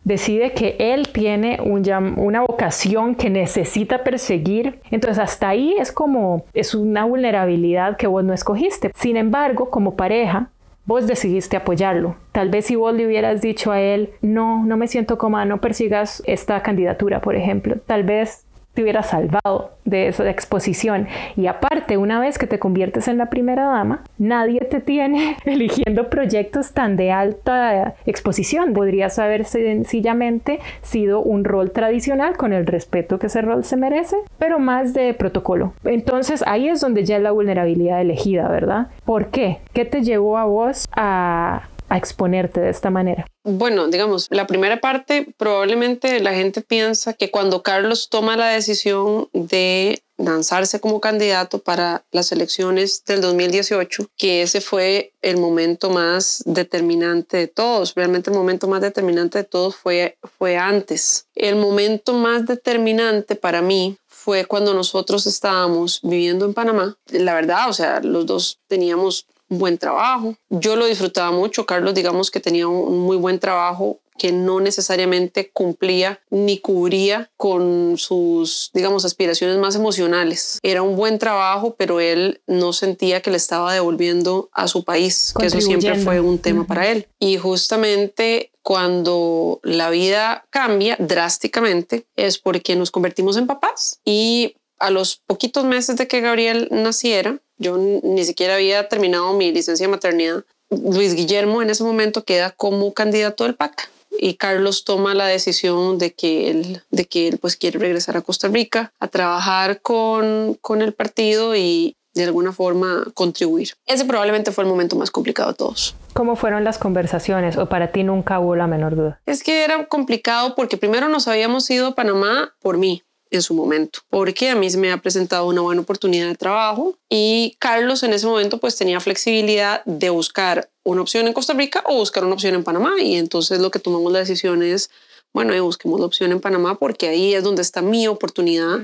decide 0.04 0.54
que 0.54 0.76
él 0.80 1.10
tiene 1.10 1.60
un, 1.62 1.84
una 2.18 2.42
vocación 2.42 3.14
que 3.14 3.30
necesita 3.30 4.04
perseguir. 4.04 4.80
Entonces 4.90 5.20
hasta 5.22 5.50
ahí 5.50 5.76
es 5.78 5.92
como, 5.92 6.46
es 6.54 6.74
una 6.74 7.06
vulnerabilidad 7.06 7.98
que 7.98 8.08
vos 8.08 8.24
no 8.24 8.34
escogiste. 8.34 8.92
Sin 8.96 9.18
embargo, 9.18 9.70
como 9.70 9.96
pareja, 9.96 10.50
vos 10.86 11.06
decidiste 11.06 11.58
apoyarlo. 11.58 12.16
Tal 12.32 12.50
vez 12.50 12.66
si 12.66 12.76
vos 12.76 12.96
le 12.96 13.06
hubieras 13.06 13.42
dicho 13.42 13.72
a 13.72 13.82
él, 13.82 14.12
no, 14.22 14.66
no 14.66 14.78
me 14.78 14.88
siento 14.88 15.18
cómoda, 15.18 15.46
no 15.46 15.60
persigas 15.60 16.24
esta 16.26 16.64
candidatura, 16.64 17.22
por 17.22 17.36
ejemplo, 17.36 17.76
tal 17.86 18.04
vez 18.04 18.47
te 18.78 18.84
hubiera 18.84 19.02
salvado 19.02 19.72
de 19.86 20.10
esa 20.10 20.30
exposición. 20.30 21.08
Y 21.36 21.48
aparte, 21.48 21.98
una 21.98 22.20
vez 22.20 22.38
que 22.38 22.46
te 22.46 22.60
conviertes 22.60 23.08
en 23.08 23.18
la 23.18 23.26
primera 23.32 23.66
dama, 23.66 24.04
nadie 24.20 24.60
te 24.60 24.82
tiene 24.82 25.36
eligiendo 25.46 26.12
proyectos 26.12 26.74
tan 26.74 26.96
de 26.96 27.12
alta 27.12 27.96
exposición. 28.06 28.74
Podrías 28.74 29.18
haber 29.18 29.46
sencillamente 29.46 30.60
sido 30.84 31.22
un 31.22 31.44
rol 31.44 31.72
tradicional 31.72 32.38
con 32.38 32.54
el 32.54 32.68
respeto 32.68 33.18
que 33.18 33.26
ese 33.26 33.42
rol 33.42 33.64
se 33.64 33.78
merece, 33.78 34.16
pero 34.38 34.60
más 34.60 34.94
de 34.94 35.16
protocolo. 35.16 35.74
Entonces 35.84 36.44
ahí 36.46 36.70
es 36.70 36.80
donde 36.80 37.04
ya 37.04 37.18
es 37.18 37.24
la 37.24 37.32
vulnerabilidad 37.32 38.00
elegida, 38.00 38.48
¿verdad? 38.48 38.90
¿Por 39.06 39.30
qué? 39.30 39.58
¿Qué 39.74 39.86
te 39.86 40.04
llevó 40.04 40.38
a 40.38 40.46
vos 40.46 40.88
a 40.96 41.64
a 41.90 41.98
exponerte 41.98 42.60
de 42.60 42.70
esta 42.70 42.90
manera? 42.90 43.26
Bueno, 43.44 43.88
digamos, 43.88 44.28
la 44.30 44.48
primera 44.48 44.80
parte 44.80 45.28
probablemente 45.38 46.20
la 46.20 46.34
gente 46.34 46.62
piensa 46.62 47.14
que 47.14 47.32
cuando 47.32 47.64
Carlos 47.64 48.10
toma 48.10 48.36
la 48.36 48.50
decisión 48.50 49.30
de 49.34 50.02
lanzarse 50.18 50.80
como 50.80 51.00
candidato 51.00 51.60
para 51.60 52.04
las 52.12 52.32
elecciones 52.32 53.04
del 53.06 53.22
2018, 53.22 54.10
que 54.18 54.42
ese 54.42 54.62
fue 54.62 55.14
el 55.22 55.38
momento 55.38 55.90
más 55.90 56.44
determinante 56.46 57.38
de 57.38 57.48
todos. 57.48 57.94
Realmente 57.96 58.32
el 58.32 58.36
momento 58.36 58.68
más 58.68 58.82
determinante 58.82 59.40
de 59.40 59.44
todos 59.44 59.76
fue, 59.76 60.18
fue 60.38 60.58
antes. 60.58 61.28
El 61.36 61.56
momento 61.56 62.14
más 62.14 62.46
determinante 62.48 63.36
para 63.36 63.62
mí 63.62 63.98
fue 64.08 64.46
cuando 64.46 64.74
nosotros 64.74 65.26
estábamos 65.28 66.02
viviendo 66.04 66.46
en 66.46 66.54
Panamá. 66.54 66.98
La 67.12 67.34
verdad, 67.34 67.70
o 67.70 67.74
sea, 67.74 68.02
los 68.02 68.26
dos 68.26 68.60
teníamos 68.68 69.28
un 69.50 69.60
buen 69.60 69.78
trabajo. 69.78 70.36
Yo 70.50 70.76
lo 70.76 70.86
disfrutaba 70.86 71.32
mucho. 71.32 71.66
Carlos, 71.66 71.94
digamos 71.94 72.32
que 72.32 72.40
tenía 72.40 72.68
un 72.68 73.00
muy 73.00 73.18
buen 73.18 73.40
trabajo 73.40 74.00
que 74.18 74.32
no 74.32 74.60
necesariamente 74.60 75.52
cumplía 75.52 76.20
ni 76.30 76.60
cubría 76.60 77.30
con 77.38 77.98
sus, 77.98 78.72
digamos, 78.74 79.06
aspiraciones 79.06 79.58
más 79.58 79.76
emocionales. 79.76 80.60
Era 80.64 80.82
un 80.82 80.96
buen 80.96 81.20
trabajo, 81.20 81.76
pero 81.78 82.00
él 82.00 82.42
no 82.48 82.74
sentía 82.74 83.22
que 83.22 83.30
le 83.30 83.38
estaba 83.38 83.74
devolviendo 83.74 84.50
a 84.52 84.68
su 84.68 84.84
país, 84.84 85.34
que 85.40 85.46
eso 85.46 85.62
siempre 85.62 85.96
fue 86.00 86.20
un 86.20 86.40
tema 86.40 86.66
para 86.66 86.88
él. 86.88 87.08
Y 87.20 87.38
justamente 87.38 88.52
cuando 88.64 89.60
la 89.64 89.90
vida 89.90 90.46
cambia 90.50 90.98
drásticamente 91.00 92.06
es 92.16 92.38
porque 92.38 92.76
nos 92.76 92.92
convertimos 92.92 93.38
en 93.38 93.48
papás 93.48 94.02
y 94.04 94.56
a 94.80 94.90
los 94.90 95.18
poquitos 95.26 95.66
meses 95.66 95.96
de 95.96 96.08
que 96.08 96.22
Gabriel 96.22 96.68
naciera, 96.72 97.40
yo 97.58 97.78
ni 97.78 98.24
siquiera 98.24 98.56
había 98.56 98.88
terminado 98.88 99.34
mi 99.34 99.52
licencia 99.52 99.86
de 99.88 99.92
maternidad. 99.92 100.44
Luis 100.70 101.16
Guillermo 101.16 101.62
en 101.62 101.70
ese 101.70 101.84
momento 101.84 102.24
queda 102.24 102.52
como 102.52 102.94
candidato 102.94 103.46
del 103.46 103.56
PAC 103.56 103.90
y 104.20 104.36
Carlos 104.36 104.84
toma 104.84 105.14
la 105.14 105.28
decisión 105.28 105.98
de 105.98 106.14
que 106.14 106.50
él, 106.50 106.82
de 106.92 107.06
que 107.06 107.28
él 107.28 107.38
pues 107.38 107.56
quiere 107.56 107.80
regresar 107.80 108.18
a 108.18 108.22
Costa 108.22 108.48
Rica 108.48 108.92
a 109.00 109.08
trabajar 109.08 109.82
con, 109.82 110.58
con 110.62 110.82
el 110.82 110.94
partido 110.94 111.56
y 111.56 111.96
de 112.14 112.24
alguna 112.24 112.52
forma 112.52 113.06
contribuir. 113.14 113.74
Ese 113.86 114.04
probablemente 114.06 114.52
fue 114.52 114.64
el 114.64 114.70
momento 114.70 114.96
más 114.96 115.12
complicado 115.12 115.52
de 115.52 115.56
todos. 115.56 115.96
¿Cómo 116.14 116.36
fueron 116.36 116.64
las 116.64 116.80
conversaciones 116.80 117.58
o 117.58 117.70
para 117.70 117.92
ti 117.92 118.04
nunca 118.04 118.40
hubo 118.40 118.56
la 118.56 118.66
menor 118.66 118.96
duda? 118.96 119.22
Es 119.26 119.44
que 119.44 119.64
era 119.64 119.88
complicado 119.88 120.56
porque 120.56 120.78
primero 120.78 121.10
nos 121.10 121.28
habíamos 121.28 121.70
ido 121.70 121.88
a 121.88 121.96
Panamá 121.96 122.56
por 122.60 122.78
mí, 122.78 123.04
en 123.32 123.42
su 123.42 123.54
momento, 123.54 124.00
porque 124.10 124.50
a 124.50 124.56
mí 124.56 124.70
se 124.70 124.78
me 124.78 124.92
ha 124.92 124.98
presentado 124.98 125.48
una 125.48 125.62
buena 125.62 125.82
oportunidad 125.82 126.28
de 126.28 126.36
trabajo 126.36 126.96
y 127.10 127.56
Carlos 127.60 128.04
en 128.04 128.14
ese 128.14 128.28
momento 128.28 128.58
pues 128.60 128.76
tenía 128.76 129.00
flexibilidad 129.00 129.84
de 129.86 130.10
buscar 130.10 130.70
una 130.84 131.02
opción 131.02 131.28
en 131.28 131.34
Costa 131.34 131.54
Rica 131.54 131.84
o 131.86 131.96
buscar 131.96 132.24
una 132.24 132.34
opción 132.34 132.56
en 132.56 132.64
Panamá. 132.64 132.94
Y 133.00 133.16
entonces 133.16 133.60
lo 133.60 133.72
que 133.72 133.80
tomamos 133.80 134.12
la 134.12 134.20
decisión 134.20 134.64
es, 134.64 134.90
bueno, 135.34 135.54
eh, 135.54 135.60
busquemos 135.60 136.00
la 136.00 136.06
opción 136.06 136.32
en 136.32 136.40
Panamá 136.40 136.80
porque 136.80 137.10
ahí 137.10 137.34
es 137.34 137.44
donde 137.44 137.62
está 137.62 137.82
mi 137.82 138.08
oportunidad. 138.08 138.80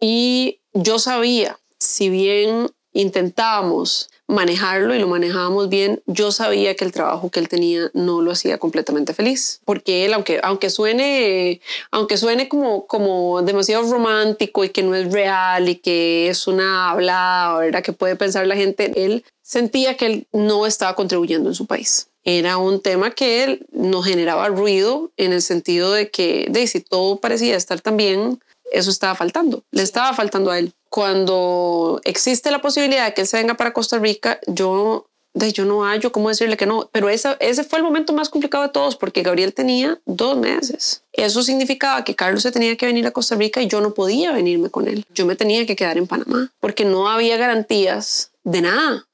Y 0.00 0.60
yo 0.72 0.98
sabía, 0.98 1.58
si 1.78 2.08
bien 2.08 2.68
intentábamos 2.94 4.08
manejarlo 4.26 4.94
y 4.94 4.98
lo 4.98 5.06
manejábamos 5.06 5.68
bien, 5.68 6.02
yo 6.06 6.32
sabía 6.32 6.74
que 6.74 6.84
el 6.84 6.92
trabajo 6.92 7.30
que 7.30 7.40
él 7.40 7.48
tenía 7.48 7.90
no 7.92 8.22
lo 8.22 8.32
hacía 8.32 8.56
completamente 8.56 9.12
feliz, 9.12 9.60
porque 9.66 10.06
él, 10.06 10.14
aunque, 10.14 10.40
aunque 10.42 10.70
suene, 10.70 11.60
aunque 11.90 12.16
suene 12.16 12.48
como, 12.48 12.86
como 12.86 13.42
demasiado 13.42 13.90
romántico 13.90 14.64
y 14.64 14.70
que 14.70 14.82
no 14.82 14.94
es 14.94 15.12
real 15.12 15.68
y 15.68 15.76
que 15.76 16.28
es 16.28 16.46
una 16.46 16.90
hablada, 16.90 17.58
¿verdad? 17.58 17.82
Que 17.82 17.92
puede 17.92 18.16
pensar 18.16 18.46
la 18.46 18.56
gente, 18.56 19.04
él 19.04 19.24
sentía 19.42 19.96
que 19.96 20.06
él 20.06 20.26
no 20.32 20.64
estaba 20.64 20.94
contribuyendo 20.94 21.50
en 21.50 21.54
su 21.54 21.66
país. 21.66 22.08
Era 22.24 22.56
un 22.56 22.80
tema 22.80 23.10
que 23.10 23.44
él 23.44 23.66
nos 23.70 24.06
generaba 24.06 24.48
ruido 24.48 25.10
en 25.18 25.34
el 25.34 25.42
sentido 25.42 25.92
de 25.92 26.10
que, 26.10 26.50
si 26.66 26.80
todo 26.80 27.16
parecía 27.16 27.54
estar 27.54 27.82
tan 27.82 27.98
bien, 27.98 28.40
eso 28.74 28.90
estaba 28.90 29.14
faltando, 29.14 29.62
le 29.70 29.82
estaba 29.82 30.12
faltando 30.14 30.50
a 30.50 30.58
él 30.58 30.74
cuando 30.94 32.00
existe 32.04 32.52
la 32.52 32.60
posibilidad 32.60 33.04
de 33.06 33.14
que 33.14 33.22
él 33.22 33.26
se 33.26 33.36
venga 33.36 33.54
para 33.54 33.72
Costa 33.72 33.98
Rica, 33.98 34.38
yo, 34.46 35.06
de, 35.32 35.52
yo 35.52 35.64
no 35.64 35.82
hallo 35.82 36.12
cómo 36.12 36.28
decirle 36.28 36.56
que 36.56 36.66
no, 36.66 36.88
pero 36.92 37.08
ese, 37.08 37.36
ese 37.40 37.64
fue 37.64 37.80
el 37.80 37.84
momento 37.84 38.12
más 38.12 38.28
complicado 38.28 38.62
de 38.62 38.70
todos 38.70 38.94
porque 38.94 39.24
Gabriel 39.24 39.52
tenía 39.52 39.98
dos 40.06 40.36
meses. 40.36 41.02
Eso 41.12 41.42
significaba 41.42 42.04
que 42.04 42.14
Carlos 42.14 42.44
se 42.44 42.52
tenía 42.52 42.76
que 42.76 42.86
venir 42.86 43.08
a 43.08 43.10
Costa 43.10 43.34
Rica 43.34 43.60
y 43.60 43.66
yo 43.66 43.80
no 43.80 43.92
podía 43.92 44.30
venirme 44.30 44.70
con 44.70 44.86
él. 44.86 45.04
Yo 45.12 45.26
me 45.26 45.34
tenía 45.34 45.66
que 45.66 45.74
quedar 45.74 45.98
en 45.98 46.06
Panamá 46.06 46.52
porque 46.60 46.84
no 46.84 47.08
había 47.08 47.36
garantías 47.38 48.30
de 48.44 48.60
nada. 48.60 49.08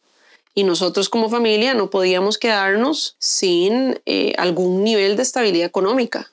Y 0.54 0.64
nosotros 0.64 1.08
como 1.08 1.30
familia 1.30 1.72
no 1.72 1.88
podíamos 1.88 2.36
quedarnos 2.36 3.16
sin 3.18 3.98
eh, 4.04 4.34
algún 4.36 4.84
nivel 4.84 5.16
de 5.16 5.22
estabilidad 5.22 5.66
económica. 5.66 6.30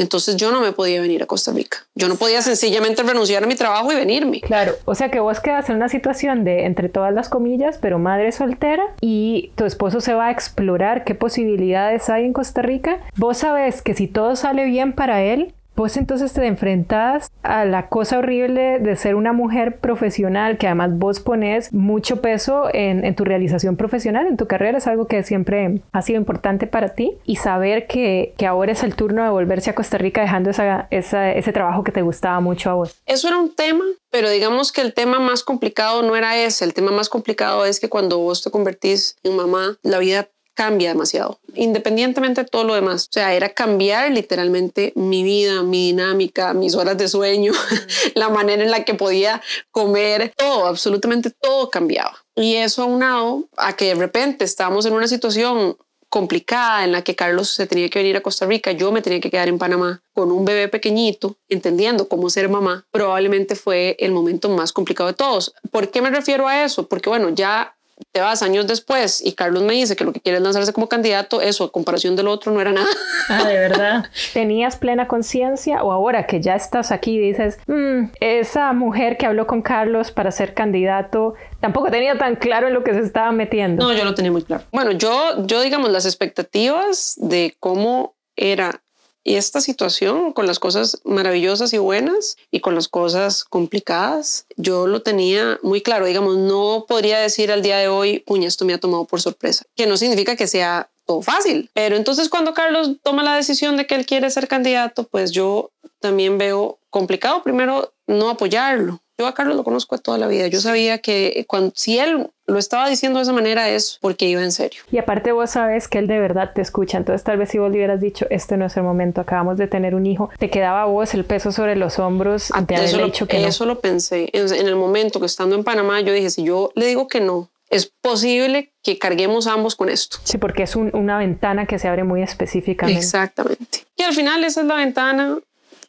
Entonces 0.00 0.36
yo 0.36 0.50
no 0.50 0.60
me 0.60 0.72
podía 0.72 1.00
venir 1.02 1.22
a 1.22 1.26
Costa 1.26 1.52
Rica. 1.52 1.78
Yo 1.94 2.08
no 2.08 2.14
podía 2.14 2.40
sencillamente 2.40 3.02
renunciar 3.02 3.44
a 3.44 3.46
mi 3.46 3.54
trabajo 3.54 3.92
y 3.92 3.96
venirme. 3.96 4.40
Claro, 4.40 4.72
o 4.86 4.94
sea 4.94 5.10
que 5.10 5.20
vos 5.20 5.40
quedas 5.40 5.68
en 5.68 5.76
una 5.76 5.90
situación 5.90 6.42
de, 6.42 6.64
entre 6.64 6.88
todas 6.88 7.12
las 7.12 7.28
comillas, 7.28 7.76
pero 7.76 7.98
madre 7.98 8.32
soltera 8.32 8.82
y 9.02 9.52
tu 9.56 9.66
esposo 9.66 10.00
se 10.00 10.14
va 10.14 10.28
a 10.28 10.30
explorar 10.30 11.04
qué 11.04 11.14
posibilidades 11.14 12.08
hay 12.08 12.24
en 12.24 12.32
Costa 12.32 12.62
Rica. 12.62 12.98
Vos 13.16 13.38
sabes 13.38 13.82
que 13.82 13.92
si 13.92 14.06
todo 14.06 14.36
sale 14.36 14.64
bien 14.64 14.94
para 14.94 15.22
él, 15.22 15.52
Vos 15.80 15.96
entonces 15.96 16.34
te 16.34 16.44
enfrentas 16.44 17.30
a 17.42 17.64
la 17.64 17.88
cosa 17.88 18.18
horrible 18.18 18.80
de 18.80 18.96
ser 18.96 19.14
una 19.14 19.32
mujer 19.32 19.78
profesional, 19.78 20.58
que 20.58 20.66
además 20.66 20.90
vos 20.98 21.20
pones 21.20 21.72
mucho 21.72 22.20
peso 22.20 22.68
en, 22.74 23.16
tu 23.16 23.24
realización 23.24 23.78
profesional, 23.78 24.26
en 24.26 24.36
tu 24.36 24.46
carrera, 24.46 24.76
es 24.76 24.86
algo 24.86 25.06
que 25.06 25.22
siempre 25.22 25.80
ha 25.90 26.02
sido 26.02 26.18
importante 26.18 26.66
para 26.66 26.90
ti, 26.90 27.16
y 27.24 27.36
saber 27.36 27.86
que, 27.86 28.34
ahora 28.46 28.72
es 28.72 28.82
el 28.82 28.94
turno 28.94 29.24
de 29.24 29.30
volverse 29.30 29.70
a 29.70 29.74
Costa 29.74 29.96
Rica 29.96 30.20
dejando 30.20 30.50
ese 30.50 31.52
trabajo 31.54 31.82
que 31.82 31.92
te 31.92 32.02
gustaba 32.02 32.40
mucho 32.40 32.68
a 32.68 32.74
vos. 32.74 33.00
Eso 33.06 33.28
era 33.28 33.38
un 33.38 33.54
tema, 33.54 33.86
pero 34.10 34.28
digamos 34.28 34.72
que 34.72 34.82
el 34.82 34.92
tema 34.92 35.18
más 35.18 35.42
complicado 35.42 36.02
no 36.02 36.14
era 36.14 36.36
ese, 36.36 36.66
el 36.66 36.74
tema 36.74 36.90
más 36.90 37.08
complicado 37.08 37.64
es 37.64 37.80
que 37.80 37.88
cuando 37.88 38.18
vos 38.18 38.42
te 38.42 38.50
convertís 38.50 39.16
en 39.22 39.34
mamá, 39.34 39.78
la 39.82 39.98
vida 39.98 40.28
cambia 40.60 40.90
demasiado, 40.90 41.40
independientemente 41.54 42.42
de 42.42 42.46
todo 42.46 42.64
lo 42.64 42.74
demás. 42.74 43.04
O 43.04 43.12
sea, 43.12 43.32
era 43.32 43.48
cambiar 43.48 44.12
literalmente 44.12 44.92
mi 44.94 45.22
vida, 45.22 45.62
mi 45.62 45.86
dinámica, 45.86 46.52
mis 46.52 46.74
horas 46.74 46.98
de 46.98 47.08
sueño, 47.08 47.54
la 48.14 48.28
manera 48.28 48.62
en 48.62 48.70
la 48.70 48.84
que 48.84 48.92
podía 48.92 49.40
comer, 49.70 50.34
todo, 50.36 50.66
absolutamente 50.66 51.30
todo 51.30 51.70
cambiaba. 51.70 52.14
Y 52.36 52.56
eso 52.56 52.82
aunado 52.82 53.48
a 53.56 53.74
que 53.74 53.86
de 53.86 53.94
repente 53.94 54.44
estábamos 54.44 54.84
en 54.84 54.92
una 54.92 55.08
situación 55.08 55.78
complicada 56.10 56.84
en 56.84 56.92
la 56.92 57.00
que 57.00 57.16
Carlos 57.16 57.48
se 57.48 57.66
tenía 57.66 57.88
que 57.88 58.00
venir 58.00 58.18
a 58.18 58.20
Costa 58.20 58.44
Rica, 58.44 58.72
yo 58.72 58.92
me 58.92 59.00
tenía 59.00 59.20
que 59.20 59.30
quedar 59.30 59.48
en 59.48 59.56
Panamá 59.56 60.02
con 60.12 60.30
un 60.30 60.44
bebé 60.44 60.68
pequeñito, 60.68 61.38
entendiendo 61.48 62.06
cómo 62.06 62.28
ser 62.28 62.50
mamá, 62.50 62.86
probablemente 62.90 63.54
fue 63.56 63.96
el 63.98 64.12
momento 64.12 64.50
más 64.50 64.72
complicado 64.72 65.08
de 65.08 65.14
todos. 65.14 65.54
¿Por 65.70 65.90
qué 65.90 66.02
me 66.02 66.10
refiero 66.10 66.46
a 66.46 66.64
eso? 66.64 66.86
Porque 66.86 67.08
bueno, 67.08 67.30
ya 67.30 67.78
te 68.12 68.20
vas 68.20 68.42
años 68.42 68.66
después 68.66 69.24
y 69.24 69.32
Carlos 69.32 69.62
me 69.62 69.74
dice 69.74 69.96
que 69.96 70.04
lo 70.04 70.12
que 70.12 70.20
quiere 70.20 70.38
es 70.38 70.44
lanzarse 70.44 70.72
como 70.72 70.88
candidato, 70.88 71.40
eso 71.40 71.64
a 71.64 71.72
comparación 71.72 72.16
del 72.16 72.28
otro 72.28 72.52
no 72.52 72.60
era 72.60 72.72
nada. 72.72 72.88
Ah, 73.28 73.44
de 73.44 73.54
verdad. 73.54 74.04
¿Tenías 74.32 74.76
plena 74.76 75.06
conciencia 75.08 75.82
o 75.82 75.92
ahora 75.92 76.26
que 76.26 76.40
ya 76.40 76.56
estás 76.56 76.90
aquí 76.90 77.18
dices, 77.18 77.58
mm, 77.66 78.12
esa 78.20 78.72
mujer 78.72 79.16
que 79.16 79.26
habló 79.26 79.46
con 79.46 79.62
Carlos 79.62 80.10
para 80.10 80.30
ser 80.30 80.54
candidato 80.54 81.34
tampoco 81.60 81.90
tenía 81.90 82.16
tan 82.18 82.36
claro 82.36 82.68
en 82.68 82.74
lo 82.74 82.84
que 82.84 82.92
se 82.92 83.00
estaba 83.00 83.32
metiendo? 83.32 83.84
No, 83.84 83.92
yo 83.92 84.04
lo 84.04 84.14
tenía 84.14 84.32
muy 84.32 84.42
claro. 84.42 84.64
Bueno, 84.72 84.92
yo, 84.92 85.46
yo 85.46 85.60
digamos, 85.60 85.90
las 85.90 86.06
expectativas 86.06 87.16
de 87.18 87.54
cómo 87.60 88.16
era 88.36 88.82
y 89.22 89.36
esta 89.36 89.60
situación, 89.60 90.32
con 90.32 90.46
las 90.46 90.58
cosas 90.58 91.00
maravillosas 91.04 91.72
y 91.72 91.78
buenas 91.78 92.36
y 92.50 92.60
con 92.60 92.74
las 92.74 92.88
cosas 92.88 93.44
complicadas, 93.44 94.46
yo 94.56 94.86
lo 94.86 95.02
tenía 95.02 95.58
muy 95.62 95.82
claro. 95.82 96.06
Digamos, 96.06 96.38
no 96.38 96.86
podría 96.88 97.18
decir 97.18 97.52
al 97.52 97.62
día 97.62 97.78
de 97.78 97.88
hoy, 97.88 98.20
puña, 98.20 98.48
esto 98.48 98.64
me 98.64 98.72
ha 98.72 98.78
tomado 98.78 99.04
por 99.04 99.20
sorpresa, 99.20 99.64
que 99.76 99.86
no 99.86 99.96
significa 99.96 100.36
que 100.36 100.46
sea 100.46 100.90
todo 101.04 101.20
fácil. 101.20 101.70
Pero 101.74 101.96
entonces 101.96 102.28
cuando 102.28 102.54
Carlos 102.54 102.92
toma 103.02 103.22
la 103.22 103.36
decisión 103.36 103.76
de 103.76 103.86
que 103.86 103.94
él 103.94 104.06
quiere 104.06 104.30
ser 104.30 104.48
candidato, 104.48 105.04
pues 105.04 105.32
yo 105.32 105.70
también 106.00 106.38
veo 106.38 106.78
complicado 106.88 107.42
primero 107.42 107.92
no 108.06 108.30
apoyarlo 108.30 109.00
Yo 109.20 109.26
a 109.26 109.34
Carlos 109.34 109.54
lo 109.54 109.64
conozco 109.64 109.98
toda 109.98 110.16
la 110.16 110.28
vida. 110.28 110.46
Yo 110.46 110.62
sabía 110.62 110.96
que 110.96 111.44
cuando, 111.46 111.72
si 111.76 111.98
él 111.98 112.30
lo 112.46 112.58
estaba 112.58 112.88
diciendo 112.88 113.18
de 113.18 113.24
esa 113.24 113.34
manera 113.34 113.68
es 113.68 113.98
porque 114.00 114.24
iba 114.24 114.42
en 114.42 114.50
serio. 114.50 114.80
Y 114.90 114.96
aparte 114.96 115.30
vos 115.32 115.50
sabes 115.50 115.88
que 115.88 115.98
él 115.98 116.06
de 116.06 116.18
verdad 116.18 116.52
te 116.54 116.62
escucha, 116.62 116.96
entonces 116.96 117.22
tal 117.22 117.36
vez 117.36 117.50
si 117.50 117.58
vos 117.58 117.70
le 117.70 117.76
hubieras 117.76 118.00
dicho, 118.00 118.26
este 118.30 118.56
no 118.56 118.64
es 118.64 118.78
el 118.78 118.82
momento, 118.82 119.20
acabamos 119.20 119.58
de 119.58 119.66
tener 119.66 119.94
un 119.94 120.06
hijo, 120.06 120.30
te 120.38 120.48
quedaba 120.48 120.86
vos 120.86 121.12
el 121.12 121.26
peso 121.26 121.52
sobre 121.52 121.76
los 121.76 121.98
hombros 121.98 122.50
ante 122.52 122.82
eso 122.82 122.96
lo, 122.96 123.04
dicho 123.04 123.28
que 123.28 123.44
Eso 123.44 123.66
lo 123.66 123.80
pensé. 123.80 124.30
En, 124.32 124.50
en 124.54 124.66
el 124.66 124.76
momento 124.76 125.20
que 125.20 125.26
estando 125.26 125.54
en 125.54 125.64
Panamá, 125.64 126.00
yo 126.00 126.14
dije, 126.14 126.30
si 126.30 126.44
yo 126.44 126.72
le 126.74 126.86
digo 126.86 127.06
que 127.06 127.20
no, 127.20 127.50
es 127.68 127.92
posible 128.00 128.72
que 128.82 128.98
carguemos 128.98 129.46
ambos 129.46 129.76
con 129.76 129.90
esto. 129.90 130.16
Sí, 130.24 130.38
porque 130.38 130.62
es 130.62 130.76
una 130.76 131.18
ventana 131.18 131.66
que 131.66 131.78
se 131.78 131.88
abre 131.88 132.04
muy 132.04 132.22
específicamente. 132.22 132.98
Exactamente. 132.98 133.84
Y 133.98 134.02
al 134.02 134.14
final 134.14 134.42
esa 134.44 134.62
es 134.62 134.66
la 134.66 134.76
ventana 134.76 135.38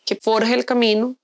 que 0.05 0.17
forja 0.17 0.53
el 0.53 0.65
camino 0.65 1.15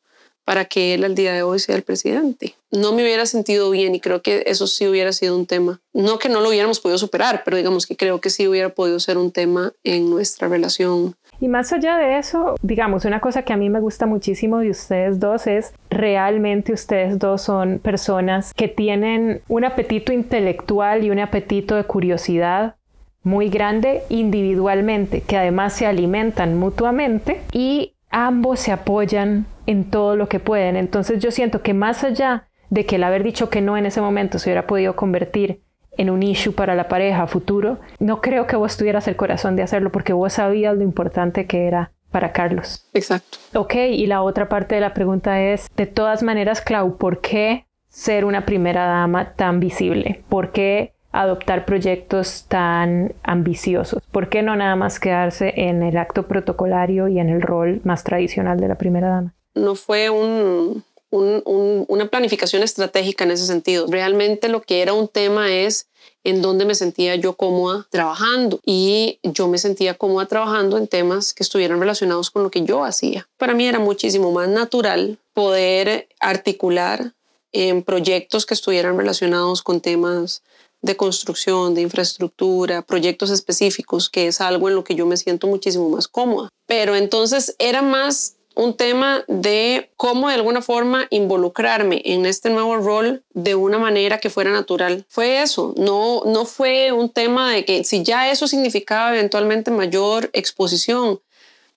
para 0.47 0.63
que 0.63 0.93
él 0.93 1.03
al 1.03 1.13
día 1.13 1.33
de 1.33 1.43
hoy 1.43 1.59
sea 1.59 1.75
el 1.75 1.83
presidente. 1.83 2.55
No 2.71 2.93
me 2.93 3.03
hubiera 3.03 3.25
sentido 3.25 3.69
bien 3.69 3.93
y 3.95 3.99
creo 3.99 4.21
que 4.21 4.43
eso 4.45 4.65
sí 4.65 4.87
hubiera 4.87 5.11
sido 5.11 5.35
un 5.35 5.45
tema. 5.45 5.81
No 5.91 6.19
que 6.19 6.29
no 6.29 6.39
lo 6.39 6.47
hubiéramos 6.47 6.79
podido 6.79 6.97
superar, 6.97 7.41
pero 7.43 7.57
digamos 7.57 7.85
que 7.85 7.97
creo 7.97 8.21
que 8.21 8.29
sí 8.29 8.47
hubiera 8.47 8.69
podido 8.69 8.97
ser 9.01 9.17
un 9.17 9.33
tema 9.33 9.73
en 9.83 10.09
nuestra 10.09 10.47
relación. 10.47 11.15
Y 11.41 11.49
más 11.49 11.73
allá 11.73 11.97
de 11.97 12.17
eso, 12.17 12.55
digamos, 12.61 13.03
una 13.03 13.19
cosa 13.19 13.41
que 13.41 13.51
a 13.51 13.57
mí 13.57 13.69
me 13.69 13.81
gusta 13.81 14.05
muchísimo 14.05 14.59
de 14.59 14.69
ustedes 14.69 15.19
dos 15.19 15.47
es 15.47 15.73
realmente 15.89 16.71
ustedes 16.71 17.19
dos 17.19 17.41
son 17.41 17.79
personas 17.79 18.53
que 18.53 18.69
tienen 18.69 19.41
un 19.49 19.65
apetito 19.65 20.13
intelectual 20.13 21.03
y 21.03 21.09
un 21.09 21.19
apetito 21.19 21.75
de 21.75 21.83
curiosidad 21.83 22.75
muy 23.21 23.49
grande 23.49 24.03
individualmente, 24.07 25.19
que 25.19 25.35
además 25.35 25.73
se 25.73 25.85
alimentan 25.85 26.57
mutuamente 26.57 27.41
y 27.51 27.95
ambos 28.25 28.59
se 28.59 28.71
apoyan 28.71 29.45
en 29.67 29.91
todo 29.91 30.15
lo 30.15 30.27
que 30.27 30.39
pueden. 30.39 30.75
Entonces 30.75 31.19
yo 31.19 31.29
siento 31.29 31.61
que 31.61 31.73
más 31.73 32.03
allá 32.03 32.47
de 32.69 32.85
que 32.85 32.95
el 32.95 33.03
haber 33.03 33.23
dicho 33.23 33.49
que 33.49 33.61
no 33.61 33.77
en 33.77 33.85
ese 33.85 34.01
momento 34.01 34.39
se 34.39 34.49
hubiera 34.49 34.65
podido 34.65 34.95
convertir 34.95 35.61
en 35.97 36.09
un 36.09 36.23
issue 36.23 36.53
para 36.53 36.75
la 36.75 36.87
pareja 36.87 37.27
futuro, 37.27 37.79
no 37.99 38.21
creo 38.21 38.47
que 38.47 38.55
vos 38.55 38.75
tuvieras 38.75 39.07
el 39.07 39.15
corazón 39.15 39.55
de 39.55 39.63
hacerlo 39.63 39.91
porque 39.91 40.13
vos 40.13 40.33
sabías 40.33 40.75
lo 40.75 40.83
importante 40.83 41.45
que 41.45 41.67
era 41.67 41.91
para 42.11 42.33
Carlos. 42.33 42.87
Exacto. 42.93 43.37
Ok, 43.53 43.75
y 43.75 44.07
la 44.07 44.21
otra 44.21 44.49
parte 44.49 44.75
de 44.75 44.81
la 44.81 44.93
pregunta 44.93 45.41
es, 45.41 45.67
de 45.75 45.85
todas 45.85 46.23
maneras, 46.23 46.61
Clau, 46.61 46.97
¿por 46.97 47.21
qué 47.21 47.67
ser 47.87 48.25
una 48.25 48.45
primera 48.45 48.85
dama 48.85 49.33
tan 49.33 49.59
visible? 49.59 50.23
¿Por 50.29 50.51
qué 50.51 50.93
adoptar 51.21 51.65
proyectos 51.65 52.45
tan 52.47 53.13
ambiciosos? 53.23 54.01
¿Por 54.11 54.29
qué 54.29 54.41
no 54.41 54.55
nada 54.55 54.75
más 54.75 54.99
quedarse 54.99 55.53
en 55.55 55.83
el 55.83 55.97
acto 55.97 56.27
protocolario 56.27 57.07
y 57.07 57.19
en 57.19 57.29
el 57.29 57.41
rol 57.41 57.81
más 57.83 58.03
tradicional 58.03 58.59
de 58.59 58.67
la 58.67 58.75
primera 58.75 59.09
dama? 59.09 59.33
No 59.53 59.75
fue 59.75 60.09
un, 60.09 60.83
una 61.09 62.07
planificación 62.07 62.63
estratégica 62.63 63.23
en 63.23 63.31
ese 63.31 63.45
sentido. 63.45 63.87
Realmente 63.89 64.49
lo 64.49 64.61
que 64.61 64.81
era 64.81 64.93
un 64.93 65.07
tema 65.07 65.51
es 65.51 65.87
en 66.23 66.41
dónde 66.41 66.65
me 66.65 66.75
sentía 66.75 67.15
yo 67.15 67.37
cómoda 67.37 67.87
trabajando 67.89 68.59
y 68.65 69.19
yo 69.23 69.47
me 69.47 69.57
sentía 69.57 69.93
cómoda 69.93 70.25
trabajando 70.25 70.77
en 70.77 70.87
temas 70.87 71.33
que 71.33 71.43
estuvieran 71.43 71.79
relacionados 71.79 72.29
con 72.29 72.43
lo 72.43 72.51
que 72.51 72.63
yo 72.63 72.83
hacía. 72.83 73.27
Para 73.37 73.53
mí 73.53 73.65
era 73.65 73.79
muchísimo 73.79 74.31
más 74.31 74.49
natural 74.49 75.17
poder 75.33 76.09
articular 76.19 77.13
en 77.53 77.81
proyectos 77.81 78.45
que 78.45 78.53
estuvieran 78.53 78.97
relacionados 78.97 79.61
con 79.61 79.79
temas 79.79 80.43
de 80.81 80.95
construcción, 80.95 81.73
de 81.73 81.81
infraestructura, 81.81 82.81
proyectos 82.81 83.29
específicos, 83.29 84.09
que 84.09 84.27
es 84.27 84.41
algo 84.41 84.69
en 84.69 84.75
lo 84.75 84.83
que 84.83 84.95
yo 84.95 85.05
me 85.05 85.17
siento 85.17 85.47
muchísimo 85.47 85.89
más 85.89 86.07
cómoda. 86.07 86.49
Pero 86.65 86.95
entonces 86.95 87.55
era 87.59 87.81
más 87.81 88.37
un 88.57 88.73
tema 88.73 89.23
de 89.27 89.91
cómo 89.97 90.29
de 90.29 90.35
alguna 90.35 90.61
forma 90.61 91.05
involucrarme 91.11 92.01
en 92.05 92.25
este 92.25 92.49
nuevo 92.49 92.77
rol 92.77 93.23
de 93.33 93.53
una 93.53 93.77
manera 93.77 94.17
que 94.17 94.31
fuera 94.31 94.51
natural. 94.51 95.05
Fue 95.09 95.43
eso, 95.43 95.75
no, 95.77 96.23
no 96.25 96.45
fue 96.45 96.91
un 96.91 97.09
tema 97.09 97.51
de 97.51 97.65
que 97.65 97.83
si 97.83 98.03
ya 98.03 98.31
eso 98.31 98.47
significaba 98.47 99.15
eventualmente 99.15 99.69
mayor 99.69 100.31
exposición, 100.33 101.21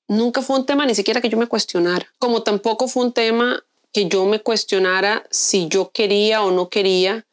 nunca 0.09 0.40
fue 0.40 0.57
un 0.57 0.66
tema 0.66 0.87
ni 0.87 0.95
siquiera 0.95 1.21
que 1.21 1.28
yo 1.28 1.37
me 1.37 1.47
cuestionara, 1.47 2.07
como 2.19 2.42
tampoco 2.42 2.88
fue 2.88 3.04
un 3.04 3.12
tema 3.12 3.62
que 3.92 4.07
yo 4.07 4.25
me 4.25 4.40
cuestionara 4.40 5.25
si 5.30 5.69
yo 5.69 5.90
quería 5.92 6.42
o 6.42 6.50
no 6.50 6.71
quería 6.71 7.26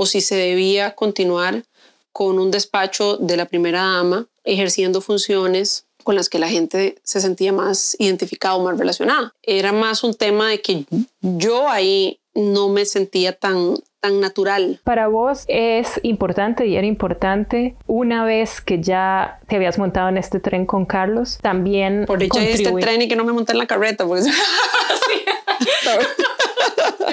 o 0.00 0.06
si 0.06 0.22
se 0.22 0.34
debía 0.34 0.94
continuar 0.94 1.62
con 2.10 2.38
un 2.38 2.50
despacho 2.50 3.18
de 3.18 3.36
la 3.36 3.44
primera 3.44 3.82
dama 3.82 4.28
ejerciendo 4.44 5.02
funciones 5.02 5.84
con 6.04 6.14
las 6.14 6.30
que 6.30 6.38
la 6.38 6.48
gente 6.48 6.96
se 7.02 7.20
sentía 7.20 7.52
más 7.52 7.96
identificada 7.98 8.54
o 8.54 8.64
más 8.64 8.78
relacionada. 8.78 9.34
Era 9.42 9.72
más 9.72 10.02
un 10.02 10.14
tema 10.14 10.48
de 10.48 10.62
que 10.62 10.86
yo 11.20 11.68
ahí 11.68 12.18
no 12.32 12.70
me 12.70 12.86
sentía 12.86 13.34
tan, 13.34 13.74
tan 14.00 14.20
natural. 14.20 14.80
Para 14.84 15.08
vos 15.08 15.44
es 15.48 16.00
importante 16.02 16.66
y 16.66 16.76
era 16.76 16.86
importante 16.86 17.76
una 17.86 18.24
vez 18.24 18.62
que 18.62 18.80
ya 18.80 19.38
te 19.48 19.56
habías 19.56 19.76
montado 19.76 20.08
en 20.08 20.16
este 20.16 20.40
tren 20.40 20.64
con 20.64 20.86
Carlos, 20.86 21.36
también... 21.42 22.06
Por 22.06 22.20
dicho 22.20 22.40
este 22.40 22.72
tren 22.72 23.02
y 23.02 23.08
que 23.08 23.16
no 23.16 23.24
me 23.24 23.34
monté 23.34 23.52
en 23.52 23.58
la 23.58 23.66
carreta, 23.66 24.06
porque... 24.06 24.24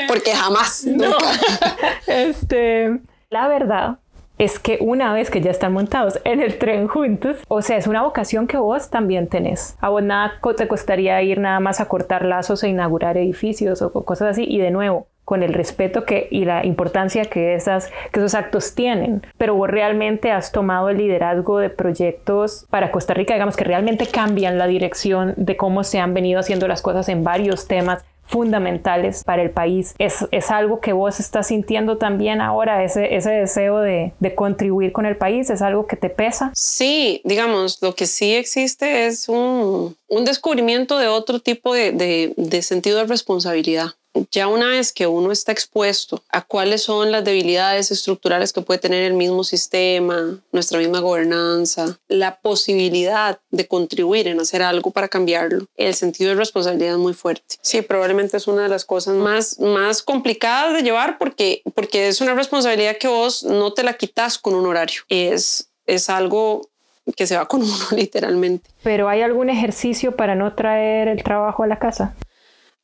porque 0.07 0.31
jamás. 0.31 0.85
No. 0.97 1.15
Este, 2.07 2.99
la 3.29 3.47
verdad 3.47 3.99
es 4.37 4.59
que 4.59 4.77
una 4.81 5.13
vez 5.13 5.29
que 5.29 5.41
ya 5.41 5.51
están 5.51 5.73
montados 5.73 6.19
en 6.23 6.41
el 6.41 6.57
tren 6.57 6.87
juntos, 6.87 7.37
o 7.47 7.61
sea, 7.61 7.77
es 7.77 7.87
una 7.87 8.03
vocación 8.03 8.47
que 8.47 8.57
vos 8.57 8.89
también 8.89 9.27
tenés. 9.27 9.75
A 9.79 9.89
vos 9.89 10.03
nada 10.03 10.39
te 10.55 10.67
costaría 10.67 11.21
ir 11.21 11.39
nada 11.39 11.59
más 11.59 11.79
a 11.79 11.87
cortar 11.87 12.25
lazos 12.25 12.63
e 12.63 12.69
inaugurar 12.69 13.17
edificios 13.17 13.81
o 13.81 13.91
cosas 13.91 14.29
así. 14.29 14.45
Y 14.47 14.59
de 14.59 14.71
nuevo, 14.71 15.07
con 15.27 15.43
el 15.43 15.53
respeto 15.53 16.05
que, 16.05 16.29
y 16.31 16.45
la 16.45 16.65
importancia 16.65 17.25
que, 17.25 17.53
esas, 17.53 17.91
que 18.13 18.21
esos 18.21 18.33
actos 18.33 18.75
tienen. 18.75 19.27
Pero 19.37 19.55
vos 19.55 19.69
realmente 19.69 20.31
has 20.31 20.53
tomado 20.53 20.87
el 20.87 20.99
liderazgo 20.99 21.59
de 21.59 21.69
proyectos 21.69 22.65
para 22.69 22.91
Costa 22.91 23.13
Rica, 23.13 23.33
digamos, 23.33 23.57
que 23.57 23.65
realmente 23.65 24.07
cambian 24.07 24.57
la 24.57 24.67
dirección 24.67 25.33
de 25.35 25.57
cómo 25.57 25.83
se 25.83 25.99
han 25.99 26.13
venido 26.13 26.39
haciendo 26.39 26.69
las 26.69 26.81
cosas 26.81 27.09
en 27.09 27.25
varios 27.25 27.67
temas 27.67 28.05
fundamentales 28.27 29.23
para 29.23 29.41
el 29.41 29.51
país. 29.51 29.95
Es, 29.97 30.25
es 30.31 30.51
algo 30.51 30.79
que 30.79 30.93
vos 30.93 31.19
estás 31.19 31.47
sintiendo 31.47 31.97
también 31.97 32.41
ahora, 32.41 32.83
ese, 32.83 33.15
ese 33.15 33.31
deseo 33.31 33.79
de, 33.79 34.13
de, 34.19 34.35
contribuir 34.35 34.91
con 34.91 35.05
el 35.05 35.17
país, 35.17 35.49
es 35.49 35.61
algo 35.61 35.87
que 35.87 35.95
te 35.95 36.09
pesa. 36.09 36.51
Sí, 36.53 37.21
digamos, 37.23 37.81
lo 37.81 37.95
que 37.95 38.05
sí 38.05 38.35
existe 38.35 39.07
es 39.07 39.29
un, 39.29 39.95
un 40.07 40.25
descubrimiento 40.25 40.97
de 40.97 41.07
otro 41.07 41.39
tipo 41.39 41.73
de, 41.73 41.91
de, 41.91 42.33
de 42.37 42.61
sentido 42.61 42.99
de 42.99 43.05
responsabilidad 43.05 43.93
ya 44.31 44.47
una 44.47 44.67
vez 44.67 44.91
que 44.91 45.07
uno 45.07 45.31
está 45.31 45.51
expuesto 45.51 46.23
a 46.29 46.41
cuáles 46.41 46.83
son 46.83 47.11
las 47.11 47.23
debilidades 47.23 47.91
estructurales 47.91 48.53
que 48.53 48.61
puede 48.61 48.79
tener 48.79 49.03
el 49.03 49.13
mismo 49.13 49.43
sistema, 49.43 50.39
nuestra 50.51 50.79
misma 50.79 50.99
gobernanza, 50.99 51.99
la 52.07 52.39
posibilidad 52.39 53.39
de 53.51 53.67
contribuir 53.67 54.27
en 54.27 54.39
hacer 54.39 54.61
algo 54.61 54.91
para 54.91 55.07
cambiarlo, 55.07 55.65
el 55.75 55.93
sentido 55.95 56.29
de 56.31 56.35
responsabilidad 56.35 56.93
es 56.93 56.99
muy 56.99 57.13
fuerte. 57.13 57.55
Sí, 57.61 57.81
probablemente 57.81 58.37
es 58.37 58.47
una 58.47 58.63
de 58.63 58.69
las 58.69 58.85
cosas 58.85 59.15
más, 59.15 59.59
más 59.59 60.01
complicadas 60.01 60.73
de 60.73 60.83
llevar 60.83 61.17
porque, 61.17 61.61
porque 61.75 62.07
es 62.07 62.21
una 62.21 62.33
responsabilidad 62.33 62.97
que 62.97 63.07
vos 63.07 63.43
no 63.43 63.73
te 63.73 63.83
la 63.83 63.93
quitas 63.93 64.37
con 64.37 64.55
un 64.55 64.65
horario. 64.65 65.01
Es, 65.09 65.69
es 65.85 66.09
algo 66.09 66.69
que 67.15 67.27
se 67.27 67.37
va 67.37 67.47
con 67.47 67.61
uno 67.63 67.85
literalmente. 67.95 68.69
Pero 68.83 69.09
¿hay 69.09 69.21
algún 69.21 69.49
ejercicio 69.49 70.15
para 70.15 70.35
no 70.35 70.53
traer 70.53 71.07
el 71.07 71.23
trabajo 71.23 71.63
a 71.63 71.67
la 71.67 71.79
casa? 71.79 72.15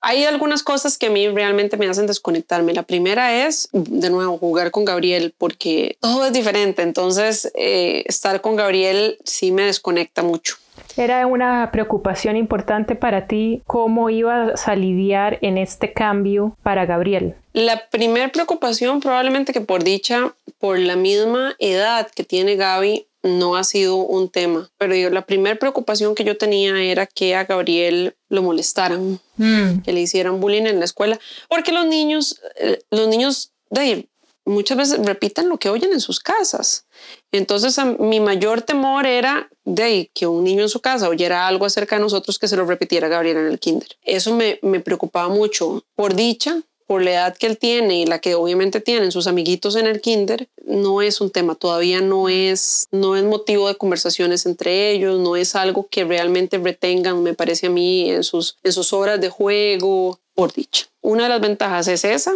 Hay 0.05 0.25
algunas 0.25 0.63
cosas 0.63 0.97
que 0.97 1.05
a 1.05 1.09
mí 1.09 1.29
realmente 1.29 1.77
me 1.77 1.87
hacen 1.87 2.07
desconectarme. 2.07 2.73
La 2.73 2.83
primera 2.83 3.47
es, 3.47 3.69
de 3.71 4.09
nuevo, 4.09 4.37
jugar 4.37 4.69
con 4.69 4.83
Gabriel, 4.83 5.33
porque 5.37 5.95
todo 6.01 6.25
es 6.25 6.33
diferente. 6.33 6.81
Entonces, 6.81 7.49
eh, 7.55 8.03
estar 8.05 8.41
con 8.41 8.57
Gabriel 8.57 9.17
sí 9.23 9.53
me 9.53 9.63
desconecta 9.63 10.21
mucho. 10.21 10.57
Era 10.97 11.25
una 11.25 11.69
preocupación 11.71 12.35
importante 12.35 12.95
para 12.95 13.27
ti 13.27 13.63
cómo 13.65 14.09
ibas 14.09 14.67
a 14.67 14.75
lidiar 14.75 15.39
en 15.41 15.57
este 15.57 15.93
cambio 15.93 16.57
para 16.63 16.85
Gabriel. 16.85 17.35
La 17.53 17.87
primera 17.89 18.29
preocupación 18.29 18.99
probablemente 18.99 19.53
que 19.53 19.61
por 19.61 19.83
dicha, 19.83 20.33
por 20.59 20.77
la 20.79 20.95
misma 20.95 21.55
edad 21.59 22.09
que 22.13 22.23
tiene 22.23 22.55
Gaby, 22.55 23.07
no 23.23 23.55
ha 23.55 23.63
sido 23.63 23.95
un 23.95 24.29
tema. 24.29 24.69
Pero 24.77 25.09
la 25.09 25.25
primera 25.25 25.57
preocupación 25.57 26.13
que 26.13 26.23
yo 26.23 26.37
tenía 26.37 26.81
era 26.83 27.07
que 27.07 27.35
a 27.35 27.45
Gabriel 27.45 28.15
lo 28.29 28.43
molestaran, 28.43 29.19
mm. 29.37 29.79
que 29.83 29.93
le 29.93 30.01
hicieran 30.01 30.39
bullying 30.39 30.65
en 30.65 30.79
la 30.79 30.85
escuela, 30.85 31.19
porque 31.49 31.71
los 31.71 31.85
niños, 31.85 32.41
eh, 32.57 32.83
los 32.91 33.07
niños 33.07 33.53
de, 33.69 34.09
muchas 34.45 34.77
veces 34.77 35.05
repiten 35.05 35.49
lo 35.49 35.57
que 35.57 35.69
oyen 35.69 35.93
en 35.93 36.01
sus 36.01 36.19
casas. 36.19 36.85
Entonces, 37.31 37.77
mi 37.99 38.19
mayor 38.19 38.61
temor 38.61 39.05
era 39.05 39.49
de 39.63 40.11
que 40.13 40.27
un 40.27 40.43
niño 40.43 40.63
en 40.63 40.69
su 40.69 40.81
casa 40.81 41.07
oyera 41.07 41.47
algo 41.47 41.65
acerca 41.65 41.95
de 41.95 42.01
nosotros 42.01 42.37
que 42.37 42.47
se 42.47 42.57
lo 42.57 42.65
repitiera 42.65 43.07
Gabriel 43.07 43.37
en 43.37 43.47
el 43.47 43.59
kinder. 43.59 43.97
Eso 44.01 44.35
me, 44.35 44.59
me 44.61 44.81
preocupaba 44.81 45.29
mucho. 45.29 45.85
Por 45.95 46.13
dicha, 46.13 46.61
por 46.93 47.01
la 47.03 47.09
edad 47.09 47.35
que 47.35 47.47
él 47.47 47.57
tiene 47.57 48.01
y 48.01 48.05
la 48.05 48.19
que 48.19 48.35
obviamente 48.35 48.79
tienen 48.79 49.11
sus 49.11 49.25
amiguitos 49.25 49.75
en 49.75 49.87
el 49.87 49.99
kinder, 49.99 50.47
no 50.63 51.01
es 51.01 51.21
un 51.21 51.31
tema, 51.31 51.55
todavía 51.55 52.01
no 52.01 52.29
es, 52.29 52.87
no 52.91 53.15
es 53.15 53.23
motivo 53.23 53.67
de 53.67 53.73
conversaciones 53.73 54.45
entre 54.45 54.91
ellos, 54.91 55.19
no 55.19 55.35
es 55.35 55.55
algo 55.55 55.87
que 55.89 56.03
realmente 56.03 56.59
retengan, 56.59 57.23
me 57.23 57.33
parece 57.33 57.65
a 57.65 57.69
mí, 57.71 58.11
en 58.11 58.23
sus, 58.23 58.59
en 58.61 58.71
sus 58.71 58.93
horas 58.93 59.19
de 59.19 59.29
juego, 59.29 60.19
por 60.35 60.53
dicha. 60.53 60.85
Una 61.01 61.23
de 61.23 61.29
las 61.29 61.41
ventajas 61.41 61.87
es 61.87 62.03
esa 62.03 62.33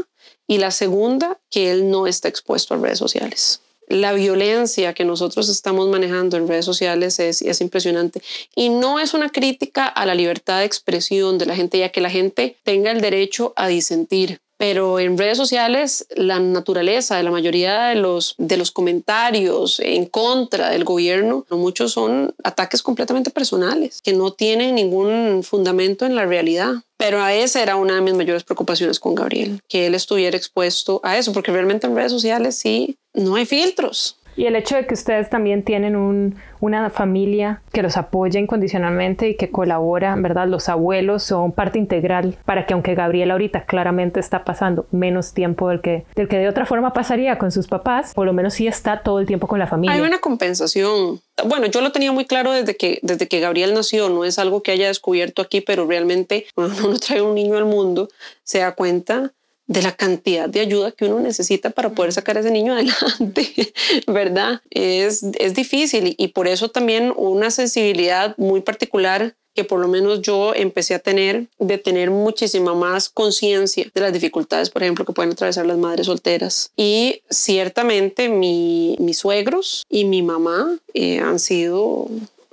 Y 0.47 0.57
la 0.57 0.71
segunda, 0.71 1.39
que 1.51 1.69
él 1.69 1.91
no 1.91 2.07
está 2.07 2.27
expuesto 2.27 2.73
a 2.73 2.77
redes 2.77 2.97
sociales 2.97 3.61
la 3.89 4.11
violencia 4.11 4.93
que 4.93 5.05
nosotros 5.05 5.47
estamos 5.47 5.87
manejando 5.87 6.35
en 6.35 6.47
redes 6.47 6.65
sociales 6.65 7.19
es, 7.19 7.41
es, 7.41 7.61
impresionante. 7.61 8.21
Y 8.53 8.67
no 8.67 8.99
es 8.99 9.13
una 9.13 9.29
crítica 9.29 9.85
a 9.87 10.05
la 10.05 10.13
libertad 10.13 10.59
de 10.59 10.65
expresión 10.65 11.37
de 11.37 11.45
la 11.45 11.55
gente, 11.55 11.79
ya 11.79 11.89
que 11.89 12.01
la 12.01 12.09
gente 12.09 12.57
tenga 12.63 12.91
el 12.91 12.99
derecho 12.99 13.53
a 13.55 13.67
disentir 13.67 14.41
pero 14.57 14.99
en 14.99 15.17
redes 15.17 15.37
sociales 15.37 16.07
la 16.15 16.39
naturaleza 16.39 17.15
de 17.15 17.23
la 17.23 17.31
mayoría 17.31 17.87
de 17.87 17.95
los, 17.95 18.35
de 18.37 18.57
los 18.57 18.71
comentarios 18.71 19.79
en 19.79 20.05
contra 20.05 20.69
del 20.69 20.83
gobierno, 20.83 21.45
muchos 21.49 21.93
son 21.93 22.33
ataques 22.43 22.81
completamente 22.81 23.29
personales 23.29 24.01
que 24.01 24.13
no 24.13 24.31
tienen 24.31 24.75
ningún 24.75 25.43
fundamento 25.43 26.05
en 26.05 26.15
la 26.15 26.25
realidad. 26.25 26.75
Pero 26.97 27.21
a 27.21 27.33
esa 27.33 27.61
era 27.61 27.75
una 27.75 27.95
de 27.95 28.01
mis 28.01 28.15
mayores 28.15 28.43
preocupaciones 28.43 28.99
con 28.99 29.13
Gabriel, 29.13 29.61
que 29.69 29.85
él 29.85 29.93
estuviera 29.93 30.35
expuesto 30.35 30.99
a 31.03 31.17
eso, 31.17 31.31
porque 31.31 31.51
realmente 31.51 31.85
en 31.85 31.95
redes 31.95 32.11
sociales 32.11 32.57
sí, 32.57 32.97
no 33.13 33.35
hay 33.35 33.45
filtros. 33.45 34.16
Y 34.37 34.45
el 34.45 34.55
hecho 34.55 34.75
de 34.75 34.85
que 34.85 34.93
ustedes 34.93 35.31
también 35.31 35.63
tienen 35.63 36.37
una 36.59 36.89
familia 36.91 37.61
que 37.73 37.81
los 37.81 37.97
apoya 37.97 38.39
incondicionalmente 38.39 39.29
y 39.29 39.35
que 39.35 39.49
colabora, 39.49 40.15
¿verdad? 40.15 40.47
Los 40.47 40.69
abuelos 40.69 41.23
son 41.23 41.51
parte 41.51 41.79
integral 41.79 42.37
para 42.45 42.67
que 42.67 42.73
aunque 42.73 42.93
Gabriel 42.93 43.31
ahorita 43.31 43.65
claramente 43.65 44.19
está 44.19 44.45
pasando 44.45 44.85
menos 44.91 45.33
tiempo 45.33 45.69
del 45.69 45.81
que, 45.81 46.05
del 46.15 46.27
que 46.27 46.37
de 46.37 46.47
otra 46.47 46.67
forma 46.67 46.93
pasaría 46.93 47.39
con 47.39 47.51
sus 47.51 47.67
papás, 47.67 48.13
por 48.13 48.27
lo 48.27 48.33
menos 48.33 48.53
sí 48.53 48.67
está 48.67 49.01
todo 49.01 49.19
el 49.19 49.25
tiempo 49.25 49.47
con 49.47 49.57
la 49.57 49.65
familia. 49.65 49.95
Hay 49.95 50.01
una 50.01 50.19
compensación. 50.19 51.19
Bueno, 51.45 51.65
yo 51.65 51.81
lo 51.81 51.91
tenía 51.91 52.11
muy 52.11 52.25
claro 52.25 52.51
desde 52.51 52.77
que, 52.77 52.99
desde 53.01 53.27
que 53.27 53.39
Gabriel 53.39 53.73
nació, 53.73 54.07
no 54.09 54.23
es 54.23 54.37
algo 54.37 54.61
que 54.61 54.71
haya 54.71 54.87
descubierto 54.87 55.41
aquí, 55.41 55.61
pero 55.61 55.87
realmente 55.87 56.45
cuando 56.53 56.87
uno 56.87 56.99
trae 57.05 57.23
un 57.23 57.33
niño 57.33 57.57
al 57.57 57.65
mundo, 57.65 58.07
se 58.43 58.59
da 58.59 58.75
cuenta 58.75 59.33
de 59.67 59.81
la 59.81 59.95
cantidad 59.95 60.49
de 60.49 60.61
ayuda 60.61 60.91
que 60.91 61.05
uno 61.05 61.19
necesita 61.19 61.69
para 61.69 61.91
poder 61.91 62.13
sacar 62.13 62.37
a 62.37 62.39
ese 62.39 62.51
niño 62.51 62.73
adelante, 62.73 63.73
¿verdad? 64.07 64.61
Es, 64.69 65.23
es 65.39 65.53
difícil 65.53 66.15
y 66.17 66.29
por 66.29 66.47
eso 66.47 66.69
también 66.69 67.13
una 67.15 67.51
sensibilidad 67.51 68.35
muy 68.37 68.61
particular 68.61 69.35
que 69.57 69.63
por 69.63 69.79
lo 69.79 69.87
menos 69.87 70.21
yo 70.21 70.53
empecé 70.53 70.93
a 70.93 70.99
tener, 70.99 71.47
de 71.57 71.79
tener 71.79 72.11
muchísima 72.11 72.75
más 72.75 73.09
conciencia 73.09 73.87
de 73.91 74.01
las 74.01 74.13
dificultades, 74.13 74.69
por 74.69 74.83
ejemplo, 74.83 75.03
que 75.03 75.13
pueden 75.13 75.31
atravesar 75.31 75.65
las 75.65 75.79
madres 75.79 76.05
solteras. 76.05 76.71
Y 76.77 77.23
ciertamente 77.27 78.29
mi, 78.29 78.95
mis 78.99 79.17
suegros 79.17 79.83
y 79.89 80.05
mi 80.05 80.21
mamá 80.21 80.77
eh, 80.93 81.21
han 81.21 81.39
sido 81.39 82.07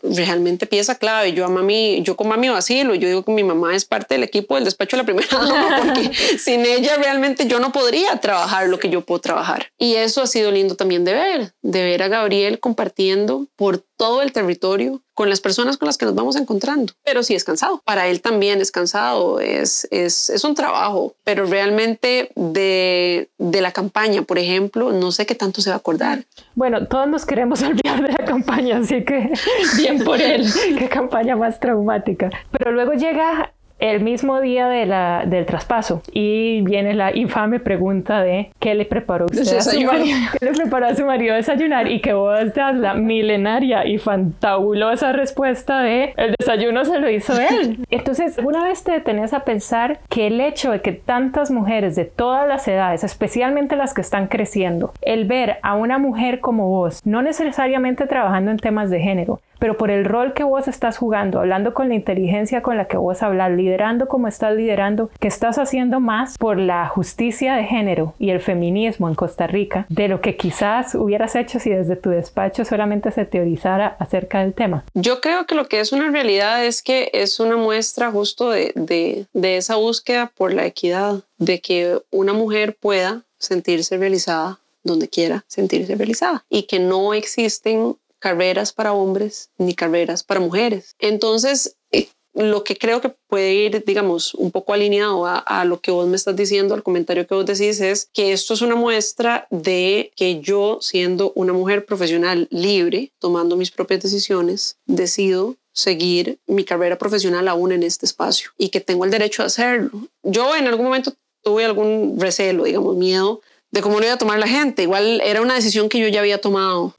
realmente 0.04 0.66
pieza 0.66 0.96
clave. 0.96 1.32
Yo 1.32 1.44
a 1.44 1.48
mami, 1.48 2.02
yo 2.02 2.16
con 2.16 2.28
mami 2.28 2.48
vacilo, 2.48 2.94
yo 2.94 3.08
digo 3.08 3.24
que 3.24 3.32
mi 3.32 3.44
mamá 3.44 3.74
es 3.74 3.84
parte 3.84 4.14
del 4.14 4.24
equipo 4.24 4.54
del 4.54 4.64
despacho 4.64 4.96
de 4.96 5.02
la 5.02 5.06
primera 5.06 5.28
porque 5.82 6.10
sin 6.38 6.64
ella 6.66 6.96
realmente 6.96 7.46
yo 7.46 7.60
no 7.60 7.72
podría 7.72 8.16
trabajar 8.16 8.68
lo 8.68 8.78
que 8.78 8.90
yo 8.90 9.02
puedo 9.02 9.20
trabajar. 9.20 9.70
Y 9.78 9.94
eso 9.94 10.22
ha 10.22 10.26
sido 10.26 10.50
lindo 10.50 10.76
también 10.76 11.04
de 11.04 11.14
ver, 11.14 11.54
de 11.62 11.84
ver 11.84 12.02
a 12.02 12.08
Gabriel 12.08 12.60
compartiendo 12.60 13.46
por 13.56 13.78
todo 13.96 14.22
el 14.22 14.32
territorio 14.32 15.03
con 15.14 15.30
las 15.30 15.40
personas 15.40 15.76
con 15.76 15.86
las 15.86 15.96
que 15.96 16.04
nos 16.04 16.14
vamos 16.14 16.36
encontrando. 16.36 16.92
Pero 17.04 17.22
sí 17.22 17.34
es 17.34 17.44
cansado. 17.44 17.80
Para 17.84 18.08
él 18.08 18.20
también 18.20 18.60
es 18.60 18.70
cansado, 18.70 19.40
es, 19.40 19.88
es, 19.90 20.28
es 20.28 20.44
un 20.44 20.54
trabajo, 20.54 21.14
pero 21.24 21.46
realmente 21.46 22.30
de, 22.34 23.28
de, 23.38 23.60
la 23.60 23.72
campaña, 23.72 24.22
por 24.22 24.38
ejemplo, 24.38 24.92
no 24.92 25.12
sé 25.12 25.24
qué 25.26 25.34
tanto 25.34 25.60
se 25.60 25.70
va 25.70 25.76
a 25.76 25.78
acordar. 25.78 26.24
Bueno, 26.54 26.86
todos 26.86 27.08
nos 27.08 27.24
queremos 27.24 27.62
olvidar 27.62 28.02
de 28.02 28.12
la 28.12 28.24
campaña, 28.24 28.78
así 28.78 29.04
que 29.04 29.32
bien 29.76 30.02
por 30.04 30.20
él, 30.20 30.46
qué 30.78 30.88
campaña 30.88 31.36
más 31.36 31.60
traumática. 31.60 32.30
Pero 32.50 32.72
luego 32.72 32.92
llega 32.92 33.52
el 33.90 34.00
mismo 34.00 34.40
día 34.40 34.66
de 34.66 34.86
la, 34.86 35.24
del 35.26 35.44
traspaso 35.44 36.00
y 36.10 36.62
viene 36.62 36.94
la 36.94 37.14
infame 37.14 37.60
pregunta 37.60 38.22
de 38.22 38.50
¿qué 38.58 38.74
le 38.74 38.86
preparó 38.86 39.26
usted 39.26 39.58
a 39.58 39.60
su 39.60 39.78
marido? 39.82 40.16
¿Qué 40.40 40.46
le 40.46 40.52
preparó 40.52 40.86
a 40.86 40.94
su 40.94 41.04
marido 41.04 41.34
a 41.34 41.36
desayunar? 41.36 41.90
Y 41.90 42.00
que 42.00 42.14
vos 42.14 42.54
das 42.54 42.74
la 42.76 42.94
milenaria 42.94 43.86
y 43.86 43.98
fantabulosa 43.98 45.12
respuesta 45.12 45.82
de 45.82 46.14
el 46.16 46.34
desayuno 46.38 46.86
se 46.86 46.98
lo 46.98 47.10
hizo 47.10 47.38
él. 47.38 47.84
Entonces, 47.90 48.38
una 48.42 48.64
vez 48.64 48.84
te 48.84 48.92
detenés 48.92 49.34
a 49.34 49.40
pensar 49.40 50.00
que 50.08 50.28
el 50.28 50.40
hecho 50.40 50.70
de 50.70 50.80
que 50.80 50.92
tantas 50.92 51.50
mujeres 51.50 51.94
de 51.94 52.06
todas 52.06 52.48
las 52.48 52.66
edades, 52.66 53.04
especialmente 53.04 53.76
las 53.76 53.92
que 53.92 54.00
están 54.00 54.28
creciendo, 54.28 54.94
el 55.02 55.26
ver 55.26 55.58
a 55.62 55.74
una 55.74 55.98
mujer 55.98 56.40
como 56.40 56.70
vos, 56.70 57.02
no 57.04 57.20
necesariamente 57.20 58.06
trabajando 58.06 58.50
en 58.50 58.56
temas 58.56 58.88
de 58.88 59.00
género, 59.00 59.40
pero 59.58 59.76
por 59.76 59.90
el 59.90 60.04
rol 60.04 60.34
que 60.34 60.44
vos 60.44 60.68
estás 60.68 60.98
jugando, 60.98 61.40
hablando 61.40 61.74
con 61.74 61.88
la 61.88 61.94
inteligencia 61.94 62.62
con 62.62 62.76
la 62.76 62.86
que 62.86 62.96
vos 62.96 63.22
hablas, 63.22 63.52
liderando 63.52 64.08
como 64.08 64.28
estás 64.28 64.54
liderando, 64.54 65.10
que 65.20 65.28
estás 65.28 65.58
haciendo 65.58 66.00
más 66.00 66.38
por 66.38 66.58
la 66.58 66.86
justicia 66.88 67.54
de 67.54 67.64
género 67.64 68.14
y 68.18 68.30
el 68.30 68.40
feminismo 68.40 69.08
en 69.08 69.14
Costa 69.14 69.46
Rica 69.46 69.86
de 69.88 70.08
lo 70.08 70.20
que 70.20 70.36
quizás 70.36 70.94
hubieras 70.94 71.36
hecho 71.36 71.58
si 71.58 71.70
desde 71.70 71.96
tu 71.96 72.10
despacho 72.10 72.64
solamente 72.64 73.10
se 73.10 73.24
teorizara 73.24 73.96
acerca 73.98 74.40
del 74.40 74.54
tema. 74.54 74.84
Yo 74.94 75.20
creo 75.20 75.46
que 75.46 75.54
lo 75.54 75.66
que 75.66 75.80
es 75.80 75.92
una 75.92 76.10
realidad 76.10 76.64
es 76.64 76.82
que 76.82 77.10
es 77.12 77.40
una 77.40 77.56
muestra 77.56 78.10
justo 78.10 78.50
de, 78.50 78.72
de, 78.74 79.26
de 79.32 79.56
esa 79.56 79.76
búsqueda 79.76 80.30
por 80.36 80.52
la 80.52 80.66
equidad, 80.66 81.22
de 81.38 81.60
que 81.60 81.98
una 82.10 82.32
mujer 82.32 82.76
pueda 82.80 83.22
sentirse 83.38 83.98
realizada 83.98 84.58
donde 84.84 85.08
quiera 85.08 85.44
sentirse 85.48 85.94
realizada 85.96 86.44
y 86.48 86.64
que 86.64 86.78
no 86.78 87.14
existen 87.14 87.96
carreras 88.24 88.72
para 88.72 88.94
hombres 88.94 89.50
ni 89.58 89.74
carreras 89.74 90.22
para 90.22 90.40
mujeres. 90.40 90.96
Entonces, 90.98 91.76
eh, 91.92 92.08
lo 92.32 92.64
que 92.64 92.78
creo 92.78 93.02
que 93.02 93.10
puede 93.10 93.52
ir, 93.52 93.84
digamos, 93.84 94.32
un 94.32 94.50
poco 94.50 94.72
alineado 94.72 95.26
a, 95.26 95.64
lo 95.66 95.82
que 95.82 95.90
vos 95.90 96.08
me 96.08 96.16
estás 96.16 96.34
diciendo, 96.34 96.72
al 96.72 96.82
comentario 96.82 97.26
que 97.26 97.34
vos 97.34 97.44
decís, 97.44 97.82
es 97.82 98.08
que 98.14 98.32
esto 98.32 98.54
es 98.54 98.62
una 98.62 98.76
muestra 98.76 99.46
de 99.50 100.10
que 100.16 100.40
yo, 100.40 100.78
siendo 100.80 101.32
una 101.34 101.52
mujer 101.52 101.84
profesional 101.84 102.48
libre, 102.50 103.12
tomando 103.18 103.56
mis 103.56 103.70
propias 103.70 104.00
decisiones, 104.00 104.78
decido 104.86 105.56
seguir 105.74 106.38
mi 106.46 106.64
carrera 106.64 106.96
profesional 106.96 107.46
aún 107.46 107.72
en 107.72 107.82
este 107.82 108.06
espacio 108.06 108.52
y 108.56 108.70
que 108.70 108.80
tengo 108.80 109.04
el 109.04 109.10
derecho 109.10 109.42
a 109.42 109.46
hacerlo. 109.46 109.90
Yo 110.22 110.56
en 110.56 110.66
algún 110.66 110.86
momento 110.86 111.12
tuve 111.42 111.66
algún 111.66 112.18
recelo, 112.18 112.64
digamos, 112.64 112.96
miedo 112.96 113.42
de 113.74 113.82
cómo 113.82 113.98
lo 113.98 114.04
iba 114.04 114.14
a 114.14 114.18
tomar 114.18 114.38
la 114.38 114.46
gente. 114.46 114.84
Igual 114.84 115.20
era 115.24 115.42
una 115.42 115.54
decisión 115.54 115.88
que 115.88 115.98
yo 115.98 116.06
ya 116.06 116.20
había 116.20 116.40
tomado. 116.40 116.94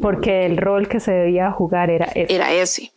Porque 0.00 0.46
el 0.46 0.56
rol 0.56 0.88
que 0.88 0.98
se 0.98 1.12
debía 1.12 1.52
jugar 1.52 1.90
era 1.90 2.06
ese. 2.06 2.34
Era 2.34 2.52
ese. 2.54 2.92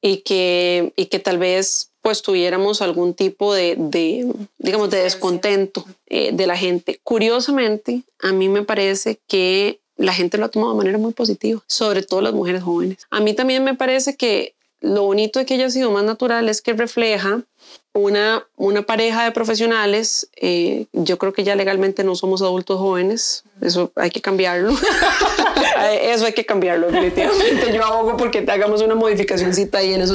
Y 0.00 0.18
que, 0.18 0.92
y 0.96 1.06
que 1.06 1.20
tal 1.20 1.38
vez 1.38 1.92
pues 2.02 2.20
tuviéramos 2.20 2.82
algún 2.82 3.14
tipo 3.14 3.54
de, 3.54 3.76
de 3.78 4.26
digamos, 4.58 4.90
de 4.90 5.04
descontento 5.04 5.84
eh, 6.06 6.32
de 6.32 6.46
la 6.48 6.56
gente. 6.56 6.98
Curiosamente, 7.04 8.02
a 8.20 8.32
mí 8.32 8.48
me 8.48 8.62
parece 8.62 9.20
que 9.28 9.78
la 9.96 10.12
gente 10.12 10.36
lo 10.36 10.46
ha 10.46 10.50
tomado 10.50 10.72
de 10.72 10.78
manera 10.78 10.98
muy 10.98 11.12
positiva, 11.12 11.62
sobre 11.68 12.02
todo 12.02 12.20
las 12.22 12.34
mujeres 12.34 12.64
jóvenes. 12.64 12.98
A 13.08 13.20
mí 13.20 13.34
también 13.34 13.62
me 13.62 13.74
parece 13.74 14.16
que 14.16 14.54
lo 14.80 15.04
bonito 15.04 15.38
de 15.38 15.46
que 15.46 15.54
haya 15.54 15.70
sido 15.70 15.92
más 15.92 16.04
natural 16.04 16.48
es 16.48 16.60
que 16.60 16.72
refleja 16.72 17.42
una, 17.94 18.46
una 18.56 18.82
pareja 18.82 19.24
de 19.24 19.32
profesionales. 19.32 20.28
Eh, 20.36 20.86
yo 20.92 21.16
creo 21.16 21.32
que 21.32 21.44
ya 21.44 21.54
legalmente 21.54 22.04
no 22.04 22.14
somos 22.14 22.42
adultos 22.42 22.78
jóvenes. 22.78 23.44
Eso 23.60 23.92
hay 23.96 24.10
que 24.10 24.20
cambiarlo. 24.20 24.74
eso 26.02 26.26
hay 26.26 26.32
que 26.32 26.44
cambiarlo, 26.44 26.90
definitivamente. 26.90 27.72
Yo 27.72 27.84
abogo 27.84 28.16
porque 28.16 28.44
hagamos 28.48 28.82
una 28.82 28.94
modificacióncita 28.94 29.78
ahí 29.78 29.94
en 29.94 30.02
eso. 30.02 30.14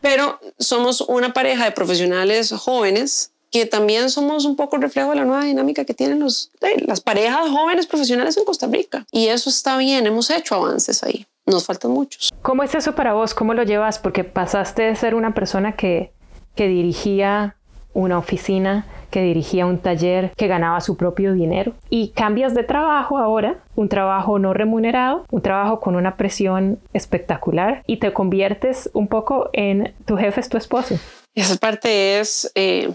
Pero 0.00 0.38
somos 0.58 1.00
una 1.00 1.32
pareja 1.32 1.64
de 1.64 1.72
profesionales 1.72 2.52
jóvenes 2.52 3.30
que 3.50 3.66
también 3.66 4.08
somos 4.08 4.46
un 4.46 4.56
poco 4.56 4.78
reflejo 4.78 5.10
de 5.10 5.16
la 5.16 5.24
nueva 5.24 5.44
dinámica 5.44 5.84
que 5.84 5.92
tienen 5.92 6.20
los, 6.20 6.50
las 6.86 7.00
parejas 7.00 7.50
jóvenes 7.50 7.86
profesionales 7.86 8.36
en 8.36 8.44
Costa 8.44 8.66
Rica. 8.66 9.04
Y 9.10 9.28
eso 9.28 9.50
está 9.50 9.76
bien, 9.76 10.06
hemos 10.06 10.30
hecho 10.30 10.54
avances 10.54 11.02
ahí 11.02 11.26
nos 11.44 11.66
faltan 11.66 11.90
muchos. 11.90 12.30
¿Cómo 12.42 12.62
es 12.62 12.74
eso 12.74 12.94
para 12.94 13.14
vos? 13.14 13.34
¿Cómo 13.34 13.54
lo 13.54 13.62
llevas? 13.64 13.98
Porque 13.98 14.24
pasaste 14.24 14.82
de 14.82 14.96
ser 14.96 15.14
una 15.14 15.34
persona 15.34 15.74
que, 15.74 16.12
que 16.54 16.68
dirigía 16.68 17.56
una 17.94 18.18
oficina, 18.18 18.86
que 19.10 19.22
dirigía 19.22 19.66
un 19.66 19.78
taller, 19.78 20.32
que 20.36 20.48
ganaba 20.48 20.80
su 20.80 20.96
propio 20.96 21.34
dinero 21.34 21.74
y 21.90 22.08
cambias 22.08 22.54
de 22.54 22.64
trabajo 22.64 23.18
ahora, 23.18 23.62
un 23.74 23.88
trabajo 23.88 24.38
no 24.38 24.54
remunerado, 24.54 25.26
un 25.30 25.42
trabajo 25.42 25.80
con 25.80 25.96
una 25.96 26.16
presión 26.16 26.80
espectacular 26.94 27.82
y 27.86 27.98
te 27.98 28.12
conviertes 28.12 28.90
un 28.94 29.08
poco 29.08 29.50
en 29.52 29.94
tu 30.06 30.16
jefe 30.16 30.40
es 30.40 30.48
tu 30.48 30.56
esposo. 30.56 30.98
Esa 31.34 31.56
parte 31.56 32.20
es... 32.20 32.50
Eh, 32.54 32.92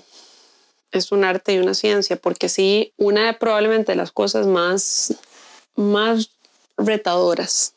es 0.91 1.11
un 1.11 1.25
arte 1.25 1.53
y 1.53 1.59
una 1.59 1.73
ciencia, 1.73 2.15
porque 2.15 2.47
sí, 2.47 2.93
una 2.97 3.27
de 3.27 3.33
probablemente 3.33 3.93
las 3.93 4.11
cosas 4.11 4.47
más, 4.47 5.15
más 5.75 6.31
retadoras 6.77 7.73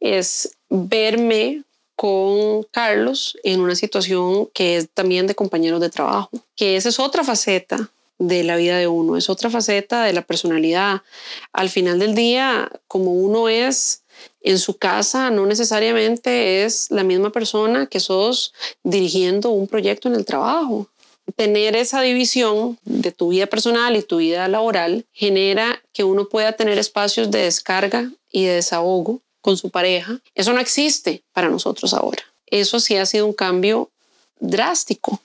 es 0.00 0.56
verme 0.68 1.64
con 1.96 2.62
Carlos 2.70 3.36
en 3.42 3.60
una 3.60 3.74
situación 3.74 4.46
que 4.52 4.76
es 4.76 4.88
también 4.92 5.26
de 5.26 5.34
compañeros 5.34 5.80
de 5.80 5.90
trabajo, 5.90 6.30
que 6.54 6.76
esa 6.76 6.90
es 6.90 7.00
otra 7.00 7.24
faceta 7.24 7.90
de 8.18 8.44
la 8.44 8.56
vida 8.56 8.78
de 8.78 8.86
uno, 8.86 9.16
es 9.16 9.28
otra 9.28 9.50
faceta 9.50 10.04
de 10.04 10.12
la 10.12 10.22
personalidad. 10.22 11.02
Al 11.52 11.70
final 11.70 11.98
del 11.98 12.14
día, 12.14 12.70
como 12.86 13.12
uno 13.12 13.48
es 13.48 14.02
en 14.42 14.58
su 14.58 14.76
casa, 14.76 15.30
no 15.30 15.46
necesariamente 15.46 16.64
es 16.64 16.90
la 16.90 17.02
misma 17.02 17.30
persona 17.32 17.86
que 17.86 18.00
sos 18.00 18.54
dirigiendo 18.82 19.50
un 19.50 19.66
proyecto 19.66 20.08
en 20.08 20.14
el 20.14 20.24
trabajo. 20.24 20.88
tener 21.34 21.74
esa 21.74 22.02
división 22.02 22.78
de 22.84 23.10
tu 23.10 23.30
vida 23.30 23.46
personal 23.46 23.96
y 23.96 24.02
tu 24.02 24.18
vida 24.18 24.46
laboral 24.46 25.06
genera 25.12 25.82
que 25.92 26.04
uno 26.04 26.28
pueda 26.28 26.52
tener 26.52 26.78
espacios 26.78 27.32
de 27.32 27.40
descarga 27.40 28.12
y 28.30 28.44
de 28.44 28.52
desahogo 28.52 29.20
con 29.46 29.56
su 29.56 29.70
pareja. 29.70 30.18
Eso 30.34 30.52
no 30.52 30.58
existe 30.58 31.22
para 31.32 31.48
nosotros 31.48 31.94
ahora. 31.94 32.24
Eso 32.48 32.80
sí 32.80 32.96
ha 32.96 33.06
sido 33.06 33.26
un 33.26 33.32
cambio 33.32 33.90
drástico, 34.40 35.20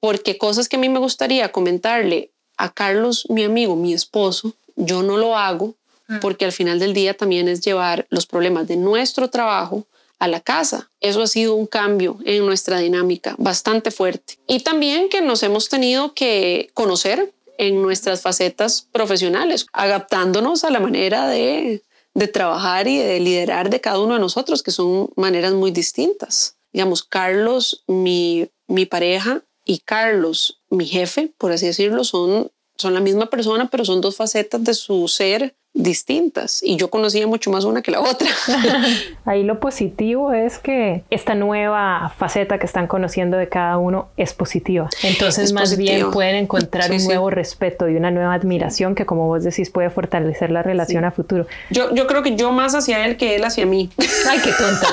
porque 0.00 0.38
cosas 0.38 0.70
que 0.70 0.76
a 0.76 0.78
mí 0.78 0.88
me 0.88 0.98
gustaría 0.98 1.52
comentarle 1.52 2.30
a 2.56 2.72
Carlos, 2.72 3.26
mi 3.28 3.44
amigo, 3.44 3.76
mi 3.76 3.92
esposo, 3.92 4.54
yo 4.74 5.02
no 5.02 5.18
lo 5.18 5.36
hago 5.36 5.74
mm. 6.06 6.20
porque 6.20 6.46
al 6.46 6.52
final 6.52 6.78
del 6.78 6.94
día 6.94 7.12
también 7.12 7.46
es 7.46 7.60
llevar 7.60 8.06
los 8.08 8.24
problemas 8.24 8.66
de 8.68 8.76
nuestro 8.76 9.28
trabajo 9.28 9.84
a 10.18 10.28
la 10.28 10.40
casa. 10.40 10.88
Eso 11.00 11.20
ha 11.20 11.26
sido 11.26 11.54
un 11.54 11.66
cambio 11.66 12.16
en 12.24 12.46
nuestra 12.46 12.78
dinámica 12.78 13.34
bastante 13.36 13.90
fuerte. 13.90 14.38
Y 14.46 14.60
también 14.60 15.10
que 15.10 15.20
nos 15.20 15.42
hemos 15.42 15.68
tenido 15.68 16.14
que 16.14 16.70
conocer 16.72 17.34
en 17.58 17.82
nuestras 17.82 18.22
facetas 18.22 18.86
profesionales, 18.92 19.66
adaptándonos 19.74 20.64
a 20.64 20.70
la 20.70 20.80
manera 20.80 21.28
de, 21.28 21.82
de 22.14 22.28
trabajar 22.28 22.88
y 22.88 22.98
de 22.98 23.20
liderar 23.20 23.70
de 23.70 23.80
cada 23.80 24.00
uno 24.00 24.14
de 24.14 24.20
nosotros, 24.20 24.62
que 24.62 24.70
son 24.70 25.10
maneras 25.16 25.52
muy 25.52 25.70
distintas. 25.70 26.56
Digamos, 26.72 27.02
Carlos, 27.02 27.84
mi, 27.86 28.50
mi 28.66 28.86
pareja, 28.86 29.42
y 29.68 29.80
Carlos, 29.80 30.62
mi 30.70 30.86
jefe, 30.86 31.34
por 31.36 31.52
así 31.52 31.66
decirlo, 31.66 32.02
son, 32.02 32.50
son 32.76 32.94
la 32.94 33.00
misma 33.00 33.28
persona, 33.28 33.68
pero 33.70 33.84
son 33.84 34.00
dos 34.00 34.16
facetas 34.16 34.64
de 34.64 34.72
su 34.72 35.06
ser 35.08 35.57
distintas 35.78 36.60
y 36.62 36.76
yo 36.76 36.90
conocía 36.90 37.26
mucho 37.26 37.50
más 37.50 37.64
una 37.64 37.82
que 37.82 37.92
la 37.92 38.00
otra. 38.00 38.28
Ahí 39.24 39.44
lo 39.44 39.60
positivo 39.60 40.32
es 40.32 40.58
que 40.58 41.04
esta 41.08 41.34
nueva 41.34 42.12
faceta 42.18 42.58
que 42.58 42.66
están 42.66 42.88
conociendo 42.88 43.36
de 43.36 43.48
cada 43.48 43.78
uno 43.78 44.08
es 44.16 44.34
positiva. 44.34 44.88
Entonces 45.02 45.52
más 45.52 45.76
bien 45.76 46.10
pueden 46.10 46.34
encontrar 46.34 46.90
un 46.90 47.04
nuevo 47.04 47.30
respeto 47.30 47.88
y 47.88 47.94
una 47.94 48.10
nueva 48.10 48.34
admiración 48.34 48.96
que 48.96 49.06
como 49.06 49.28
vos 49.28 49.44
decís 49.44 49.70
puede 49.70 49.88
fortalecer 49.88 50.50
la 50.50 50.62
relación 50.62 51.04
a 51.04 51.12
futuro. 51.12 51.46
Yo, 51.70 51.94
yo 51.94 52.06
creo 52.08 52.22
que 52.22 52.34
yo 52.34 52.50
más 52.50 52.74
hacia 52.74 53.06
él 53.06 53.16
que 53.16 53.36
él 53.36 53.44
hacia 53.44 53.64
mí. 53.64 53.88
Ay, 54.28 54.40
qué 54.42 54.50
tonta. 54.50 54.88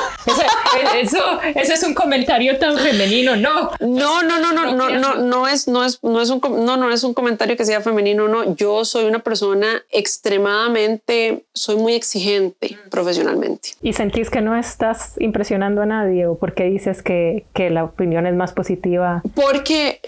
eso, 1.02 1.17
eso, 1.56 1.74
es 1.74 1.84
un 1.84 1.95
comentario 1.95 2.60
tan 2.60 2.78
femenino, 2.78 3.36
no. 3.36 3.71
No, 3.80 4.21
no, 4.21 4.39
no, 4.39 4.54
no, 4.54 4.71
no, 4.71 4.89
no, 4.89 5.15
no 5.15 5.48
es, 5.48 5.67
no 5.67 5.84
es, 5.84 6.04
no 6.04 6.21
es 6.21 6.30
un, 6.30 6.41
no, 6.63 6.78
no 6.78 6.91
es 6.91 7.04
un 7.04 7.15
comentario 7.15 7.58
que 7.58 7.65
sea 7.65 7.82
femenino, 7.82 8.28
no. 8.28 8.56
Yo 8.56 8.86
soy 8.86 9.06
una 9.06 9.19
persona 9.19 9.84
extremadamente 9.89 10.75
soy 11.54 11.78
muy 11.78 11.94
exigente 11.94 12.78
profesionalmente. 12.90 13.70
¿Y 13.82 13.94
sentís 13.94 14.30
que 14.30 14.42
no 14.42 14.56
estás 14.56 15.16
impresionando 15.20 15.82
a 15.82 15.86
nadie 15.86 16.28
o 16.28 16.38
por 16.38 16.54
qué 16.54 16.66
dices 16.66 17.02
que, 17.02 17.46
que 17.54 17.70
la 17.70 17.84
opinión 17.84 18.28
es 18.28 18.36
más 18.36 18.54
positiva? 18.54 19.22
Porque 19.36 20.00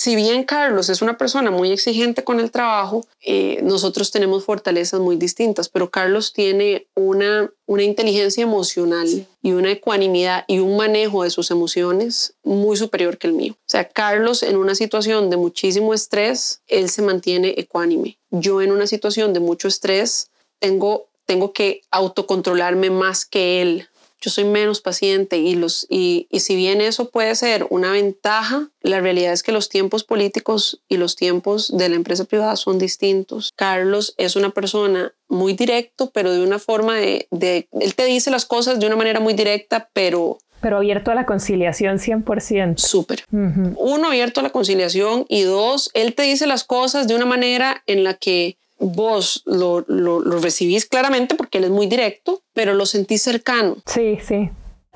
si 0.00 0.16
bien 0.16 0.44
Carlos 0.44 0.88
es 0.88 1.02
una 1.02 1.18
persona 1.18 1.50
muy 1.50 1.72
exigente 1.72 2.24
con 2.24 2.40
el 2.40 2.50
trabajo, 2.50 3.06
eh, 3.20 3.60
nosotros 3.62 4.10
tenemos 4.10 4.46
fortalezas 4.46 4.98
muy 4.98 5.16
distintas, 5.16 5.68
pero 5.68 5.90
Carlos 5.90 6.32
tiene 6.32 6.86
una, 6.94 7.52
una 7.66 7.82
inteligencia 7.82 8.42
emocional 8.42 9.26
y 9.42 9.52
una 9.52 9.72
ecuanimidad 9.72 10.46
y 10.48 10.60
un 10.60 10.78
manejo 10.78 11.22
de 11.22 11.28
sus 11.28 11.50
emociones 11.50 12.32
muy 12.42 12.78
superior 12.78 13.18
que 13.18 13.26
el 13.26 13.34
mío. 13.34 13.52
O 13.58 13.68
sea, 13.68 13.86
Carlos 13.90 14.42
en 14.42 14.56
una 14.56 14.74
situación 14.74 15.28
de 15.28 15.36
muchísimo 15.36 15.92
estrés, 15.92 16.62
él 16.66 16.88
se 16.88 17.02
mantiene 17.02 17.52
ecuánime. 17.58 18.16
Yo 18.30 18.62
en 18.62 18.72
una 18.72 18.86
situación 18.86 19.34
de 19.34 19.40
mucho 19.40 19.68
estrés, 19.68 20.30
tengo, 20.60 21.08
tengo 21.26 21.52
que 21.52 21.82
autocontrolarme 21.90 22.88
más 22.88 23.26
que 23.26 23.60
él 23.60 23.90
yo 24.20 24.30
soy 24.30 24.44
menos 24.44 24.80
paciente 24.80 25.38
y, 25.38 25.54
los, 25.54 25.86
y, 25.88 26.26
y, 26.30 26.40
si 26.40 26.56
bien 26.56 26.80
eso 26.80 27.10
puede 27.10 27.34
ser 27.34 27.66
una 27.70 27.90
ventaja, 27.92 28.68
la 28.82 29.00
realidad 29.00 29.32
es 29.32 29.42
que 29.42 29.52
los 29.52 29.68
tiempos 29.68 30.04
políticos 30.04 30.82
y 30.88 30.96
los 30.96 31.16
tiempos 31.16 31.76
de 31.76 31.88
la 31.88 31.96
empresa 31.96 32.24
privada 32.24 32.56
son 32.56 32.78
distintos. 32.78 33.52
Carlos 33.56 34.14
es 34.18 34.36
una 34.36 34.50
persona 34.50 35.12
muy 35.28 35.54
directo, 35.54 36.10
pero 36.10 36.32
de 36.32 36.42
una 36.42 36.58
forma 36.58 36.96
de, 36.96 37.28
de 37.30 37.68
él 37.80 37.94
te 37.94 38.04
dice 38.04 38.30
las 38.30 38.44
cosas 38.44 38.78
de 38.78 38.86
una 38.86 38.96
manera 38.96 39.20
muy 39.20 39.34
directa, 39.34 39.88
pero 39.92 40.38
pero 40.60 40.76
abierto 40.76 41.10
a 41.10 41.14
la 41.14 41.26
conciliación 41.26 41.98
100%. 41.98 42.76
Súper. 42.78 43.24
Uno, 43.30 44.08
abierto 44.08 44.40
a 44.40 44.42
la 44.42 44.50
conciliación 44.50 45.24
y 45.28 45.42
dos, 45.42 45.90
él 45.94 46.14
te 46.14 46.22
dice 46.24 46.46
las 46.46 46.64
cosas 46.64 47.08
de 47.08 47.14
una 47.14 47.24
manera 47.24 47.82
en 47.86 48.04
la 48.04 48.14
que 48.14 48.58
vos 48.80 49.42
lo, 49.46 49.84
lo, 49.86 50.20
recibís 50.40 50.86
claramente 50.86 51.34
porque 51.34 51.58
él 51.58 51.64
es 51.64 51.70
muy 51.70 51.86
directo, 51.86 52.42
pero 52.54 52.74
lo 52.74 52.86
sentís 52.86 53.22
cercano. 53.22 53.76
Sí, 53.86 54.18
sí. 54.20 54.50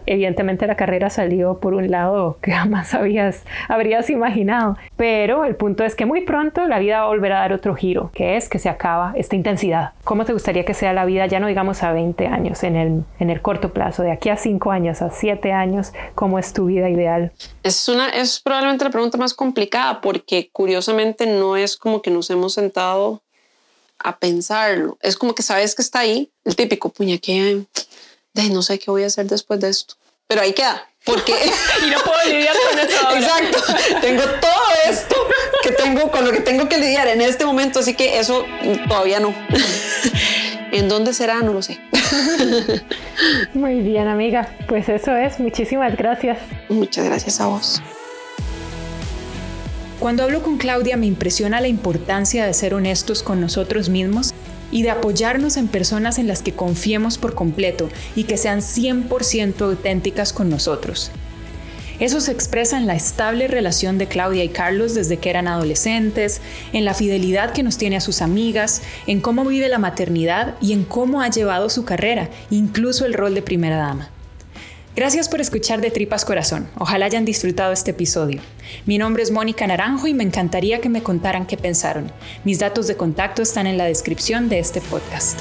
Evidentemente 0.07 0.67
la 0.67 0.77
carrera 0.77 1.09
salió 1.09 1.61
por 1.61 1.75
un 1.75 1.91
lado 1.91 2.39
que 2.43 2.53
jamás 2.53 2.95
habías, 2.95 3.45
habrías 3.69 4.11
imaginado, 4.11 4.77
pero 4.97 5.45
el 5.45 5.57
punto 5.57 5.85
es 5.85 5.95
que 5.95 6.07
muy 6.07 6.23
pronto 6.23 6.67
la 6.67 6.79
vida 6.79 6.99
va 6.99 7.05
a 7.05 7.09
volver 7.09 7.33
a 7.33 7.39
dar 7.41 7.53
otro 7.53 7.75
giro, 7.75 8.11
que 8.13 8.37
es 8.37 8.49
que 8.49 8.59
se 8.59 8.69
acaba 8.69 9.15
esta 9.17 9.37
intensidad. 9.37 9.93
¿Cómo 10.05 10.25
te 10.25 10.33
gustaría 10.33 10.65
que 10.65 10.75
sea 10.75 10.93
la 10.93 11.05
vida, 11.05 11.27
ya 11.27 11.41
no 11.41 11.47
digamos 11.47 11.83
a 11.83 11.93
20 11.93 12.27
años, 12.27 12.63
en 12.65 12.77
el, 12.77 13.05
en 13.19 13.31
el 13.31 13.41
corto 13.41 13.73
plazo, 13.73 14.03
de 14.03 14.13
aquí 14.13 14.29
a 14.29 14.37
5 14.37 14.71
años, 14.71 15.03
a 15.03 15.11
7 15.11 15.53
años, 15.53 15.93
cómo 16.15 16.39
es 16.39 16.53
tu 16.53 16.67
vida 16.67 16.89
ideal? 16.91 17.33
Es, 17.63 17.89
una, 17.89 18.11
es 18.11 18.41
probablemente 18.41 18.85
la 18.85 18.91
pregunta 18.91 19.19
más 19.19 19.35
complicada 19.35 20.01
porque 20.01 20.51
curiosamente 20.53 21.27
no 21.27 21.57
es 21.57 21.77
como 21.77 22.03
que 22.03 22.11
nos 22.11 22.29
hemos 22.31 22.55
sentado 22.55 23.24
a 23.99 24.19
pensarlo. 24.19 24.99
Es 25.01 25.17
como 25.17 25.35
que 25.35 25.43
sabes 25.43 25.75
que 25.75 25.83
está 25.83 26.01
ahí, 26.01 26.31
el 26.45 26.57
típico 26.57 26.91
puña 26.91 27.19
que 27.19 27.65
no 28.51 28.63
sé 28.63 28.79
qué 28.79 28.91
voy 28.91 29.05
a 29.05 29.07
hacer 29.07 29.27
después 29.27 29.61
de 29.61 29.71
esto. 29.71 29.95
Pero 30.27 30.41
ahí 30.41 30.53
queda, 30.53 30.89
porque 31.05 31.33
y 31.87 31.91
no 31.91 31.99
puedo 32.01 32.25
lidiar 32.29 32.55
con 32.71 32.79
esto. 32.79 33.17
Exacto, 33.17 34.01
tengo 34.01 34.23
todo 34.23 34.65
esto 34.89 35.17
que 35.63 35.73
tengo 35.73 36.11
con 36.11 36.25
lo 36.25 36.33
que 36.33 36.41
tengo 36.41 36.69
que 36.69 36.79
lidiar 36.79 37.09
en 37.09 37.21
este 37.21 37.45
momento, 37.45 37.81
así 37.81 37.95
que 37.95 38.19
eso 38.19 38.45
todavía 38.89 39.21
no. 39.21 39.35
¿En 40.73 40.89
dónde 40.89 41.15
será? 41.15 41.41
No 41.41 41.53
lo 41.53 41.63
sé. 41.63 41.79
Muy 43.55 43.79
bien, 43.81 44.09
amiga. 44.09 44.49
Pues 44.67 44.89
eso 44.89 45.15
es. 45.15 45.39
Muchísimas 45.39 45.97
gracias. 45.97 46.41
Muchas 46.69 47.05
gracias 47.05 47.41
a 47.41 47.47
vos. 47.47 47.81
Cuando 50.05 50.23
hablo 50.23 50.43
con 50.43 50.59
Claudia 50.59 50.99
me 50.99 51.07
impresiona 51.07 51.63
la 51.63 51.69
importancia 51.69 52.45
de 52.45 52.53
ser 52.53 52.75
honestos 52.75 53.23
con 53.23 53.41
nosotros 53.41 53.89
mismos 53.89 54.35
y 54.71 54.83
de 54.83 54.91
apoyarnos 54.91 55.57
en 55.57 55.67
personas 55.67 56.19
en 56.19 56.29
las 56.29 56.43
que 56.43 56.53
confiemos 56.53 57.17
por 57.17 57.35
completo 57.35 57.89
y 58.15 58.25
que 58.25 58.37
sean 58.37 58.61
100% 58.61 59.63
auténticas 59.63 60.35
con 60.35 60.51
nosotros. 60.51 61.11
Eso 62.01 62.21
se 62.21 62.33
expresa 62.33 62.77
en 62.77 62.87
la 62.87 62.95
estable 62.95 63.49
relación 63.49 63.97
de 63.97 64.07
Claudia 64.07 64.45
y 64.45 64.51
Carlos 64.51 64.95
desde 64.95 65.17
que 65.17 65.31
eran 65.31 65.49
adolescentes, 65.49 66.43
en 66.75 66.85
la 66.85 66.93
fidelidad 66.93 67.53
que 67.53 67.63
nos 67.63 67.79
tiene 67.79 67.97
a 67.97 68.03
sus 68.03 68.21
amigas, 68.21 68.83
en 69.07 69.23
cómo 69.23 69.47
vive 69.47 69.71
la 69.71 69.79
maternidad 69.79 70.57
y 70.61 70.75
en 70.75 70.85
cómo 70.85 71.23
ha 71.23 71.31
llevado 71.31 71.71
su 71.71 71.87
carrera, 71.87 72.29
incluso 72.51 73.07
el 73.07 73.15
rol 73.15 73.35
de 73.35 73.41
primera 73.41 73.79
dama. 73.79 74.11
Gracias 74.97 75.29
por 75.29 75.41
escuchar 75.41 75.81
de 75.81 75.91
Tripas 75.91 76.25
Corazón. 76.25 76.69
Ojalá 76.79 77.07
hayan 77.07 77.25
disfrutado 77.25 77.73
este 77.73 77.91
episodio. 77.91 78.41
Mi 78.87 78.97
nombre 78.97 79.25
es 79.25 79.33
Mónica 79.33 79.67
Naranjo 79.67 80.07
y 80.07 80.15
me 80.15 80.23
encantaría 80.23 80.81
que 80.81 80.89
me 80.89 81.03
contaran 81.03 81.47
qué 81.47 81.57
pensaron. 81.57 82.13
Mis 82.45 82.61
datos 82.61 82.87
de 82.87 82.97
contacto 82.97 83.43
están 83.43 83.67
en 83.67 83.77
la 83.77 83.87
descripción 83.87 84.49
de 84.49 84.61
este 84.61 84.81
podcast. 84.81 85.41